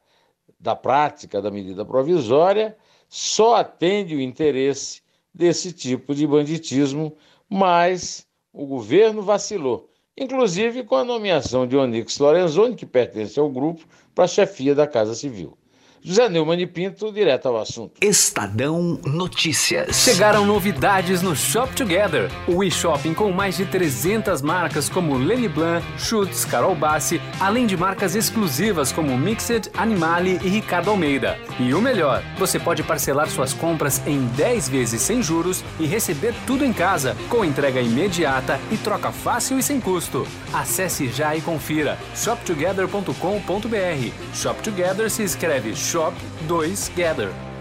da 0.57 0.77
prática 0.77 1.41
da 1.41 1.51
medida 1.51 1.83
provisória 1.83 2.77
só 3.09 3.55
atende 3.55 4.15
o 4.15 4.21
interesse 4.21 5.01
desse 5.33 5.73
tipo 5.73 6.15
de 6.15 6.25
banditismo, 6.25 7.17
mas 7.49 8.24
o 8.55 8.65
governo 8.65 9.21
vacilou, 9.21 9.89
inclusive 10.17 10.83
com 10.83 10.95
a 10.95 11.03
nomeação 11.03 11.67
de 11.67 11.75
Onix 11.75 12.17
Lorenzoni, 12.17 12.75
que 12.75 12.85
pertence 12.85 13.39
ao 13.39 13.49
grupo, 13.49 13.85
para 14.13 14.23
a 14.23 14.27
chefia 14.27 14.73
da 14.73 14.87
Casa 14.87 15.13
Civil. 15.13 15.57
José 16.01 16.29
Neumann 16.29 16.61
e 16.61 16.67
Pinto, 16.67 17.11
direto 17.11 17.47
ao 17.47 17.57
assunto. 17.57 17.93
Estadão 17.99 18.99
Notícias. 19.07 19.95
Chegaram 19.95 20.45
novidades 20.45 21.23
no 21.23 21.35
Shop 21.35 21.75
Together, 21.75 22.29
o 22.47 22.63
e-shopping 22.63 23.15
com 23.15 23.31
mais 23.31 23.57
de 23.57 23.65
300 23.65 24.39
marcas 24.43 24.87
como 24.87 25.17
Lenny 25.17 25.47
Blanc, 25.47 25.83
Schutz, 25.97 26.45
Carol 26.45 26.75
Bassi, 26.75 27.19
além 27.39 27.65
de 27.65 27.75
marcas 27.75 28.15
exclusivas 28.15 28.91
como 28.91 29.17
Mixed, 29.17 29.71
Animale 29.73 30.39
e 30.43 30.47
Ricardo 30.47 30.91
Almeida. 30.91 31.39
E 31.59 31.73
o 31.73 31.81
melhor, 31.81 32.21
você 32.37 32.59
pode 32.59 32.83
parcelar 32.83 33.29
suas 33.29 33.53
compras 33.53 34.01
em 34.05 34.25
10 34.27 34.67
vezes 34.67 35.01
sem 35.01 35.21
juros 35.21 35.63
e 35.79 35.85
receber 35.85 36.33
tudo 36.45 36.65
em 36.65 36.73
casa, 36.73 37.15
com 37.29 37.45
entrega 37.45 37.79
imediata 37.79 38.59
e 38.69 38.77
troca 38.77 39.11
fácil 39.11 39.57
e 39.57 39.63
sem 39.63 39.79
custo. 39.79 40.27
Acesse 40.53 41.07
já 41.07 41.35
e 41.35 41.41
confira 41.41 41.97
shoptogether.com.br. 42.15 44.11
Shop 44.33 44.61
Together 44.61 45.09
se 45.09 45.23
escreve 45.23 45.75
Shop 45.75 46.15
2 46.47 46.91
Gather. 46.95 47.54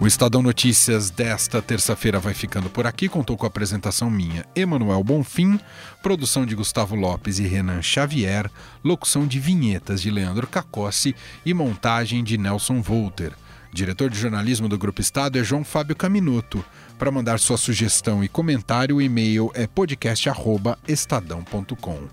O 0.00 0.06
Estadão 0.06 0.40
Notícias 0.40 1.10
desta 1.10 1.60
terça-feira 1.60 2.18
vai 2.18 2.32
ficando 2.32 2.70
por 2.70 2.86
aqui. 2.86 3.06
Contou 3.06 3.36
com 3.36 3.44
a 3.44 3.48
apresentação 3.48 4.10
minha, 4.10 4.46
Emanuel 4.56 5.04
Bonfim, 5.04 5.60
produção 6.02 6.46
de 6.46 6.54
Gustavo 6.54 6.96
Lopes 6.96 7.38
e 7.38 7.46
Renan 7.46 7.82
Xavier, 7.82 8.50
locução 8.82 9.26
de 9.26 9.38
vinhetas 9.38 10.00
de 10.00 10.10
Leandro 10.10 10.46
Cacossi 10.46 11.14
e 11.44 11.52
montagem 11.52 12.24
de 12.24 12.38
Nelson 12.38 12.80
Volter. 12.80 13.34
Diretor 13.74 14.08
de 14.08 14.18
jornalismo 14.18 14.70
do 14.70 14.78
Grupo 14.78 15.02
Estado 15.02 15.38
é 15.38 15.44
João 15.44 15.62
Fábio 15.62 15.94
Caminuto. 15.94 16.64
Para 16.98 17.10
mandar 17.10 17.38
sua 17.38 17.58
sugestão 17.58 18.24
e 18.24 18.28
comentário, 18.28 18.96
o 18.96 19.02
e-mail 19.02 19.50
é 19.54 19.66
podcast@estadão.com. 19.66 22.08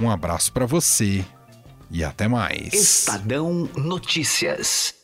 Um 0.00 0.10
abraço 0.10 0.50
para 0.50 0.64
você 0.64 1.22
e 1.90 2.02
até 2.02 2.26
mais. 2.26 2.72
Estadão 2.72 3.68
Notícias. 3.76 4.97